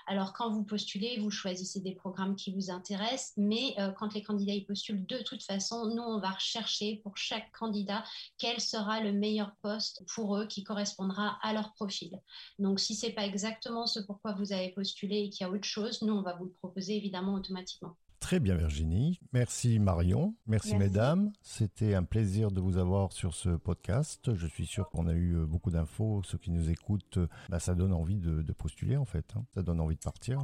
Alors, 0.08 0.34
quand 0.34 0.52
vous 0.52 0.64
postulez, 0.64 1.20
vous 1.20 1.32
choisissez 1.32 1.80
des 1.80 1.96
programmes 1.96 2.36
qui 2.36 2.54
vous 2.54 2.70
intéressent. 2.70 3.34
Mais 3.38 3.74
euh, 3.80 3.92
quand 3.92 4.14
les 4.14 4.22
candidats 4.22 4.54
postulent, 4.68 5.06
de 5.06 5.18
toute 5.24 5.44
façon, 5.44 5.88
nous, 5.88 6.04
on 6.04 6.20
va 6.20 6.32
rechercher 6.32 7.00
pour 7.04 7.18
chaque 7.18 7.52
candidat 7.52 8.04
quel 8.38 8.60
sera 8.60 9.00
le 9.00 9.12
meilleur 9.12 9.56
poste 9.62 10.04
pour 10.14 10.38
eux 10.38 10.46
qui 10.46 10.64
correspondra 10.64 11.40
à 11.42 11.54
leur 11.54 11.74
profil. 11.74 12.22
Donc, 12.60 12.80
si 12.80 12.96
ce 12.96 13.08
n'est 13.08 13.14
pas 13.14 13.26
exactement 13.26 13.88
ce 13.88 14.00
pourquoi 14.00 14.34
vous 14.34 14.54
avez 14.54 14.70
postulé 14.70 15.24
et 15.24 15.30
qu'il 15.30 15.46
y 15.46 15.50
a 15.50 15.52
autre 15.52 15.64
chose, 15.64 16.02
nous, 16.02 16.14
on 16.14 16.22
va 16.22 16.36
vous 16.36 16.46
le 16.46 16.52
proposer 16.52 16.96
évidemment 16.96 17.34
automatiquement 17.34 17.96
Très 18.24 18.40
bien 18.40 18.56
Virginie. 18.56 19.20
Merci 19.34 19.80
Marion. 19.80 20.34
Merci, 20.48 20.78
mesdames. 20.78 21.34
C'était 21.42 21.94
un 21.94 22.04
plaisir 22.04 22.52
de 22.52 22.62
vous 22.62 22.78
avoir 22.78 23.12
sur 23.12 23.34
ce 23.34 23.50
podcast. 23.50 24.34
Je 24.34 24.48
suis 24.48 24.66
sûr 24.66 24.90
qu'on 24.90 25.08
a 25.08 25.14
eu 25.14 25.36
euh, 25.36 25.46
beaucoup 25.46 25.72
d'infos. 25.72 26.22
Ceux 26.24 26.38
qui 26.38 26.50
nous 26.50 26.70
écoutent, 26.70 27.18
euh, 27.18 27.28
bah, 27.50 27.60
ça 27.60 27.76
donne 27.76 27.92
envie 27.92 28.16
de, 28.16 28.42
postuler 28.54 28.96
en 28.96 29.04
fait. 29.04 29.26
Hein. 29.36 29.44
Ça 29.54 29.62
donne 29.62 29.82
envie 29.82 29.98
de 29.98 30.02
partir. 30.02 30.40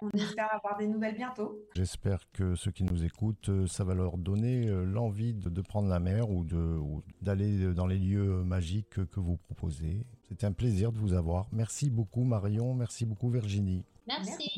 On 0.00 0.10
espère 0.10 0.54
avoir 0.54 0.78
des 0.78 0.86
nouvelles 0.86 1.16
bientôt. 1.16 1.58
J'espère 1.74 2.20
que 2.30 2.54
ceux 2.54 2.70
qui 2.70 2.84
nous 2.84 3.04
écoutent, 3.04 3.48
euh, 3.48 3.66
ça 3.66 3.82
va 3.82 3.94
leur 3.94 4.16
donner 4.16 4.66
l'envie 4.84 5.34
de, 5.34 5.60
prendre 5.60 5.88
la 5.88 5.98
mer 5.98 6.30
ou 6.30 6.46
d'aller 7.20 7.74
dans 7.74 7.88
les 7.88 7.98
lieux 7.98 8.44
magiques 8.44 9.04
que 9.06 9.18
vous 9.18 9.38
proposez. 9.38 10.06
C'était 10.28 10.46
un 10.46 10.52
plaisir 10.52 10.92
de 10.92 10.98
vous 10.98 11.14
avoir. 11.14 11.48
Merci 11.50 11.90
beaucoup 11.90 12.22
Marion. 12.22 12.74
Merci 12.74 13.04
beaucoup 13.04 13.28
Virginie. 13.28 13.84
Merci. 14.06 14.52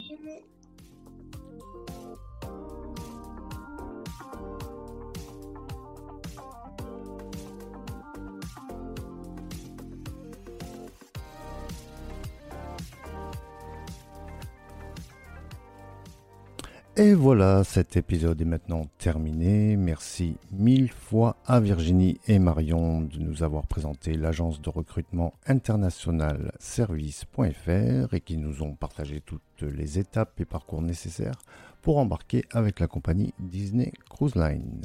Et 16.98 17.12
voilà, 17.12 17.62
cet 17.62 17.98
épisode 17.98 18.40
est 18.40 18.46
maintenant 18.46 18.87
terminé. 18.96 19.76
Merci 19.76 20.38
mille 20.50 20.90
fois 20.90 21.37
à 21.44 21.61
Virginie 21.61 22.18
et 22.26 22.38
Marion 22.38 23.02
de 23.02 23.18
nous 23.18 23.42
avoir 23.42 23.66
présenté 23.66 24.14
l'agence 24.14 24.62
de 24.62 24.70
recrutement 24.70 25.35
international 25.46 26.52
service.fr 26.59 28.14
et 28.14 28.20
qui 28.24 28.38
nous 28.38 28.62
ont 28.62 28.74
partagé 28.74 29.20
toutes 29.20 29.42
les 29.61 29.98
étapes 29.98 30.40
et 30.40 30.46
parcours 30.46 30.80
nécessaires 30.80 31.37
pour 31.82 31.98
embarquer 31.98 32.46
avec 32.50 32.80
la 32.80 32.87
compagnie 32.87 33.35
Disney 33.38 33.92
Cruise 34.09 34.35
Line. 34.35 34.80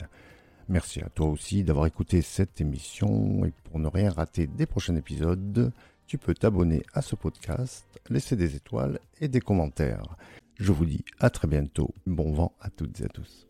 Merci 0.67 0.99
à 0.99 1.07
toi 1.07 1.27
aussi 1.27 1.63
d'avoir 1.63 1.85
écouté 1.85 2.21
cette 2.21 2.59
émission 2.59 3.45
et 3.45 3.53
pour 3.69 3.79
ne 3.79 3.87
rien 3.87 4.11
rater 4.11 4.47
des 4.47 4.65
prochains 4.65 4.97
épisodes, 4.97 5.71
tu 6.07 6.17
peux 6.17 6.33
t'abonner 6.33 6.83
à 6.93 7.01
ce 7.01 7.15
podcast, 7.15 7.85
laisser 8.09 8.35
des 8.35 8.57
étoiles 8.57 8.99
et 9.21 9.29
des 9.29 9.39
commentaires. 9.39 10.17
Je 10.61 10.71
vous 10.71 10.85
dis 10.85 11.03
à 11.19 11.31
très 11.31 11.47
bientôt. 11.47 11.91
Bon 12.05 12.33
vent 12.33 12.55
à 12.61 12.69
toutes 12.69 13.01
et 13.01 13.05
à 13.05 13.07
tous. 13.07 13.47